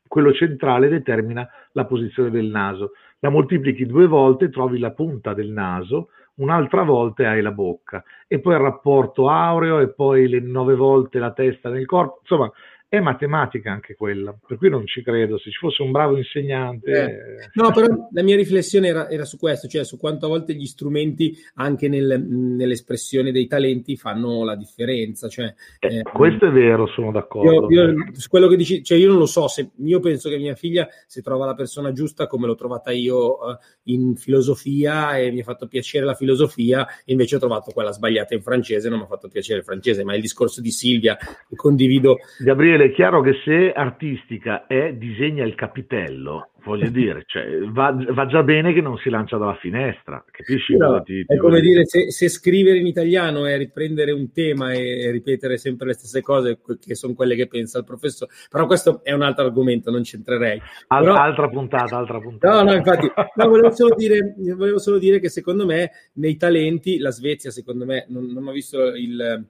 quello 0.07 0.33
centrale 0.33 0.87
determina 0.87 1.47
la 1.71 1.85
posizione 1.85 2.29
del 2.29 2.45
naso. 2.45 2.91
La 3.19 3.29
moltiplichi 3.29 3.85
due 3.85 4.07
volte, 4.07 4.49
trovi 4.49 4.77
la 4.77 4.91
punta 4.91 5.33
del 5.33 5.49
naso, 5.49 6.09
un'altra 6.35 6.83
volta 6.83 7.29
hai 7.29 7.41
la 7.41 7.51
bocca 7.51 8.03
e 8.27 8.39
poi 8.39 8.53
il 8.53 8.59
rapporto 8.59 9.29
aureo 9.29 9.79
e 9.79 9.93
poi 9.93 10.27
le 10.27 10.39
nove 10.39 10.75
volte 10.75 11.19
la 11.19 11.31
testa 11.31 11.69
nel 11.69 11.85
corpo. 11.85 12.19
Insomma, 12.21 12.51
è 12.87 12.99
matematica 12.99 13.71
anche 13.71 13.95
quella, 13.95 14.37
per 14.45 14.57
cui 14.57 14.69
non 14.69 14.85
ci 14.85 15.01
credo. 15.01 15.37
Se 15.37 15.49
ci 15.49 15.57
fosse 15.57 15.81
un 15.81 15.91
bravo 15.91 16.17
insegnante. 16.17 16.91
Eh. 16.91 17.49
No, 17.53 17.71
però 17.71 17.87
la 18.11 18.23
mia 18.23 18.35
riflessione 18.35 18.87
era, 18.87 19.09
era, 19.09 19.25
su 19.25 19.37
questo, 19.37 19.67
cioè 19.67 19.83
su 19.83 19.97
quanto 19.97 20.27
a 20.27 20.29
volte 20.29 20.53
gli 20.53 20.65
strumenti, 20.65 21.35
anche 21.55 21.87
nel, 21.89 22.23
nell'espressione 22.23 23.31
dei 23.31 23.47
talenti, 23.47 23.97
fanno 23.97 24.43
la 24.43 24.55
differenza. 24.55 25.27
Cioè, 25.27 25.53
eh, 25.79 25.97
eh, 25.97 26.01
questo 26.03 26.47
è 26.47 26.51
vero, 26.51 26.87
sono 26.87 27.11
d'accordo. 27.11 27.69
Io, 27.71 27.89
io, 27.89 27.95
su 28.13 28.29
quello 28.29 28.47
che 28.47 28.55
dici, 28.55 28.83
cioè 28.83 28.97
io 28.97 29.09
non 29.09 29.17
lo 29.17 29.25
so, 29.25 29.47
se, 29.47 29.71
io 29.77 29.99
penso 29.99 30.29
che 30.29 30.37
mia 30.37 30.55
figlia, 30.55 30.87
se 31.07 31.21
trova 31.21 31.45
la 31.45 31.55
persona 31.55 31.91
giusta, 31.91 32.27
come 32.27 32.45
l'ho 32.45 32.55
trovata 32.55 32.91
io 32.91 33.33
uh, 33.33 33.57
in 33.83 34.15
filosofia 34.15 35.17
e 35.17 35.31
mi 35.31 35.41
ha 35.41 35.43
fatto 35.43 35.67
piacere 35.67 36.05
la 36.05 36.13
filosofia, 36.13 36.87
invece 37.05 37.35
ho 37.35 37.39
trovato 37.39 37.71
quella 37.71 37.91
sbagliata 37.91 38.35
in 38.35 38.41
francese, 38.41 38.89
non 38.89 38.99
mi 38.99 39.05
ha 39.05 39.07
fatto 39.07 39.27
piacere 39.27 39.59
il 39.59 39.65
francese, 39.65 40.03
ma 40.03 40.15
il 40.15 40.21
discorso 40.21 40.61
di 40.61 40.71
Silvia, 40.71 41.17
condivido. 41.55 42.17
Gabriele, 42.39 42.74
è 42.81 42.91
chiaro 42.91 43.21
che 43.21 43.33
se 43.43 43.71
artistica 43.71 44.67
è 44.67 44.93
disegna 44.93 45.43
il 45.43 45.55
capitello, 45.55 46.49
voglio 46.65 46.89
dire, 46.89 47.23
cioè, 47.27 47.59
va, 47.69 47.95
va, 48.09 48.25
già 48.25 48.41
bene 48.41 48.73
che 48.73 48.81
non 48.81 48.97
si 48.97 49.09
lancia 49.09 49.37
dalla 49.37 49.55
finestra, 49.55 50.23
capisci? 50.29 50.75
No, 50.75 51.01
ti, 51.03 51.23
ti 51.23 51.33
è 51.33 51.37
come 51.37 51.61
dire, 51.61 51.83
dire 51.83 51.85
se, 51.85 52.11
se, 52.11 52.27
scrivere 52.27 52.79
in 52.79 52.87
italiano 52.87 53.45
è 53.45 53.55
riprendere 53.57 54.11
un 54.11 54.31
tema 54.31 54.73
e, 54.73 55.11
ripetere 55.11 55.57
sempre 55.57 55.87
le 55.87 55.93
stesse 55.93 56.21
cose, 56.21 56.59
che 56.83 56.95
sono 56.95 57.13
quelle 57.13 57.35
che 57.35 57.47
pensa 57.47 57.77
il 57.77 57.85
professore, 57.85 58.31
però 58.49 58.65
questo 58.65 59.03
è 59.03 59.11
un 59.13 59.21
altro 59.21 59.45
argomento, 59.45 59.91
non 59.91 60.01
c'entrerei. 60.01 60.59
Al, 60.87 61.03
però... 61.03 61.15
Altra 61.15 61.47
puntata, 61.49 61.97
altra 61.97 62.19
puntata. 62.19 62.63
No, 62.63 62.69
no, 62.69 62.75
infatti, 62.75 63.07
no, 63.35 63.47
volevo, 63.47 63.71
solo 63.71 63.95
dire, 63.95 64.35
volevo, 64.55 64.79
solo 64.79 64.97
dire, 64.97 65.19
che 65.19 65.29
secondo 65.29 65.65
me 65.65 65.91
nei 66.13 66.35
talenti, 66.35 66.97
la 66.97 67.11
Svezia, 67.11 67.51
secondo 67.51 67.85
me, 67.85 68.05
non, 68.09 68.25
non 68.25 68.47
ho 68.47 68.51
visto 68.51 68.87
il, 68.87 69.45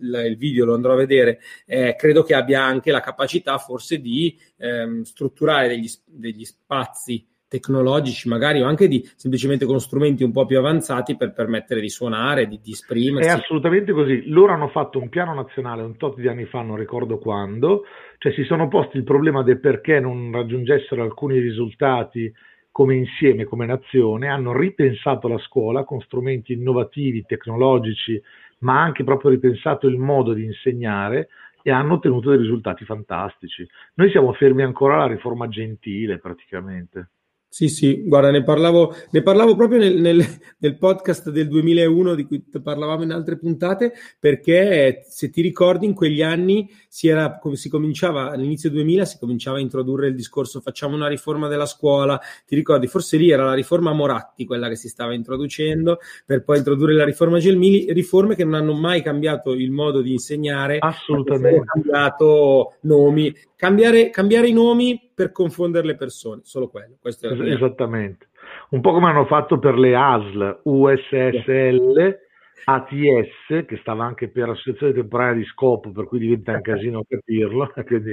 il, 0.00 0.36
video, 0.38 0.64
lo 0.64 0.74
andrò 0.74 0.94
a 0.94 0.96
vedere, 0.96 1.40
eh, 1.66 1.94
credo 1.98 2.22
che 2.22 2.34
abbia 2.34 2.62
anche 2.62 2.90
la 2.90 3.00
capacità 3.00 3.58
forse 3.58 4.00
di 4.00 4.36
ehm, 4.58 5.02
strutturare 5.02 5.68
degli, 5.68 5.88
degli 6.04 6.44
spazi 6.44 7.26
tecnologici 7.54 8.28
magari 8.28 8.60
o 8.62 8.66
anche 8.66 8.88
di 8.88 9.08
semplicemente 9.14 9.64
con 9.64 9.78
strumenti 9.78 10.24
un 10.24 10.32
po' 10.32 10.44
più 10.44 10.58
avanzati 10.58 11.16
per 11.16 11.32
permettere 11.32 11.80
di 11.80 11.88
suonare, 11.88 12.48
di, 12.48 12.58
di 12.60 12.72
esprimersi. 12.72 13.28
È 13.28 13.32
assolutamente 13.32 13.92
così. 13.92 14.24
Loro 14.26 14.52
hanno 14.52 14.68
fatto 14.68 14.98
un 14.98 15.08
piano 15.08 15.34
nazionale 15.34 15.82
un 15.82 15.96
tot 15.96 16.18
di 16.18 16.26
anni 16.26 16.46
fa, 16.46 16.62
non 16.62 16.76
ricordo 16.76 17.18
quando, 17.18 17.84
cioè 18.18 18.32
si 18.32 18.42
sono 18.44 18.66
posti 18.66 18.96
il 18.96 19.04
problema 19.04 19.42
del 19.42 19.60
perché 19.60 20.00
non 20.00 20.32
raggiungessero 20.32 21.02
alcuni 21.02 21.38
risultati 21.38 22.32
come 22.72 22.96
insieme, 22.96 23.44
come 23.44 23.66
nazione, 23.66 24.26
hanno 24.26 24.52
ripensato 24.52 25.28
la 25.28 25.38
scuola 25.38 25.84
con 25.84 26.00
strumenti 26.00 26.54
innovativi, 26.54 27.24
tecnologici, 27.24 28.20
ma 28.60 28.82
anche 28.82 29.04
proprio 29.04 29.30
ripensato 29.30 29.86
il 29.86 29.96
modo 29.96 30.32
di 30.32 30.42
insegnare 30.42 31.28
e 31.66 31.70
hanno 31.70 31.94
ottenuto 31.94 32.28
dei 32.28 32.38
risultati 32.38 32.84
fantastici. 32.84 33.66
Noi 33.94 34.10
siamo 34.10 34.34
fermi 34.34 34.62
ancora 34.62 34.96
alla 34.96 35.06
riforma 35.06 35.48
gentile 35.48 36.18
praticamente. 36.18 37.12
Sì, 37.54 37.68
sì, 37.68 38.02
guarda, 38.04 38.32
ne 38.32 38.42
parlavo, 38.42 38.92
ne 39.10 39.22
parlavo 39.22 39.54
proprio 39.54 39.78
nel, 39.78 40.00
nel, 40.00 40.20
nel, 40.58 40.76
podcast 40.76 41.30
del 41.30 41.46
2001 41.46 42.16
di 42.16 42.24
cui 42.24 42.42
parlavamo 42.42 43.04
in 43.04 43.12
altre 43.12 43.38
puntate, 43.38 43.92
perché 44.18 45.04
se 45.06 45.30
ti 45.30 45.40
ricordi 45.40 45.86
in 45.86 45.94
quegli 45.94 46.20
anni 46.20 46.68
si, 46.88 47.06
era, 47.06 47.40
si 47.52 47.68
cominciava, 47.68 48.32
all'inizio 48.32 48.70
2000 48.70 49.04
si 49.04 49.18
cominciava 49.20 49.58
a 49.58 49.60
introdurre 49.60 50.08
il 50.08 50.16
discorso 50.16 50.60
facciamo 50.60 50.96
una 50.96 51.06
riforma 51.06 51.46
della 51.46 51.66
scuola, 51.66 52.20
ti 52.44 52.56
ricordi, 52.56 52.88
forse 52.88 53.18
lì 53.18 53.30
era 53.30 53.44
la 53.44 53.54
riforma 53.54 53.92
Moratti 53.92 54.46
quella 54.46 54.68
che 54.68 54.74
si 54.74 54.88
stava 54.88 55.14
introducendo, 55.14 56.00
per 56.26 56.42
poi 56.42 56.58
introdurre 56.58 56.94
la 56.94 57.04
riforma 57.04 57.38
Gelmini, 57.38 57.92
riforme 57.92 58.34
che 58.34 58.42
non 58.42 58.54
hanno 58.54 58.74
mai 58.74 59.00
cambiato 59.00 59.52
il 59.52 59.70
modo 59.70 60.02
di 60.02 60.10
insegnare, 60.10 60.78
assolutamente, 60.80 61.48
hanno 61.50 61.64
cambiato 61.66 62.74
nomi, 62.80 63.32
cambiare, 63.64 64.10
cambiare 64.10 64.48
i 64.48 64.52
nomi 64.52 65.10
per 65.14 65.32
confondere 65.32 65.86
le 65.86 65.96
persone, 65.96 66.42
solo 66.44 66.68
quello. 66.68 66.96
Esattamente. 67.02 68.28
Un 68.70 68.82
po' 68.82 68.92
come 68.92 69.08
hanno 69.08 69.24
fatto 69.24 69.58
per 69.58 69.78
le 69.78 69.96
ASL, 69.96 70.60
USSL, 70.64 72.18
ATS, 72.64 73.64
che 73.66 73.78
stava 73.80 74.04
anche 74.04 74.28
per 74.28 74.50
Associazione 74.50 74.92
Temporanea 74.92 75.34
di 75.34 75.44
Scopo, 75.44 75.90
per 75.92 76.04
cui 76.04 76.18
diventa 76.18 76.52
un 76.52 76.60
casino 76.60 77.04
capirlo, 77.08 77.72
quindi, 77.86 78.12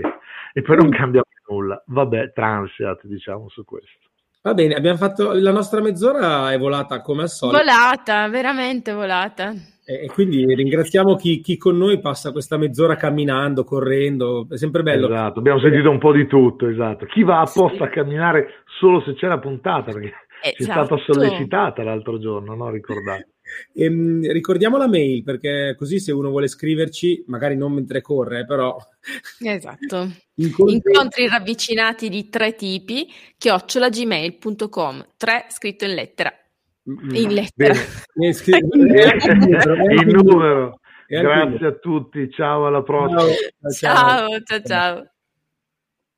e 0.54 0.62
poi 0.62 0.78
non 0.78 0.90
cambia 0.90 1.22
più 1.22 1.54
nulla. 1.54 1.84
Vabbè, 1.86 2.32
transiat, 2.32 3.06
diciamo, 3.06 3.50
su 3.50 3.66
questo. 3.66 4.11
Va 4.44 4.56
bene, 4.56 4.74
abbiamo 4.74 4.98
fatto 4.98 5.34
la 5.34 5.52
nostra 5.52 5.82
mezz'ora 5.82 6.52
è 6.52 6.58
volata 6.58 7.02
come 7.02 7.22
al 7.22 7.30
solito. 7.30 7.60
Volata, 7.60 8.28
veramente 8.28 8.92
volata. 8.92 9.54
E 9.86 10.08
quindi 10.08 10.44
ringraziamo 10.56 11.16
chi, 11.16 11.42
chi, 11.42 11.58
con 11.58 11.78
noi 11.78 12.00
passa 12.00 12.32
questa 12.32 12.58
mezz'ora 12.58 12.96
camminando, 12.96 13.64
correndo, 13.64 14.48
è 14.50 14.58
sempre 14.58 14.82
bello. 14.82 15.06
Esatto, 15.08 15.40
abbiamo 15.40 15.60
sentito 15.60 15.92
un 15.92 16.00
po' 16.00 16.12
di 16.12 16.26
tutto, 16.26 16.68
esatto. 16.68 17.06
Chi 17.06 17.22
va 17.22 17.42
apposta 17.42 17.78
sì. 17.78 17.84
a 17.84 17.90
camminare 17.90 18.64
solo 18.80 19.02
se 19.02 19.14
c'è 19.14 19.28
la 19.28 19.38
puntata, 19.38 19.92
perché 19.92 20.12
esatto. 20.42 20.82
è 20.82 20.86
stata 20.86 20.98
sollecitata 21.06 21.84
l'altro 21.84 22.20
giorno, 22.20 22.56
no? 22.56 22.70
Ricordate. 22.70 23.30
E, 23.74 23.86
ehm, 23.86 24.32
ricordiamo 24.32 24.78
la 24.78 24.88
mail 24.88 25.24
perché 25.24 25.76
così 25.78 26.00
se 26.00 26.12
uno 26.12 26.30
vuole 26.30 26.48
scriverci, 26.48 27.26
magari 27.28 27.56
non 27.56 27.74
mentre 27.74 28.02
corre, 28.02 28.46
però. 28.46 28.76
Esatto. 29.40 30.10
Incontri, 30.42 30.76
Incontri 30.76 31.28
ravvicinati 31.28 32.10
di 32.10 32.30
tre 32.30 32.56
tipi, 32.56 33.08
chiocciolagmail.com, 33.38 35.08
tre 35.18 35.46
scritto 35.50 35.86
in 35.86 35.94
lettera. 35.94 36.34
In 36.84 37.34
lettera. 37.34 37.76
il 39.92 40.08
numero. 40.08 40.80
Grazie 41.08 41.68
a 41.68 41.74
tutti, 41.74 42.30
ciao 42.32 42.66
alla 42.68 42.82
prossima. 42.82 43.20
ciao, 43.20 44.28
ciao. 44.30 44.40
ciao. 44.44 44.62
ciao. 44.64 45.12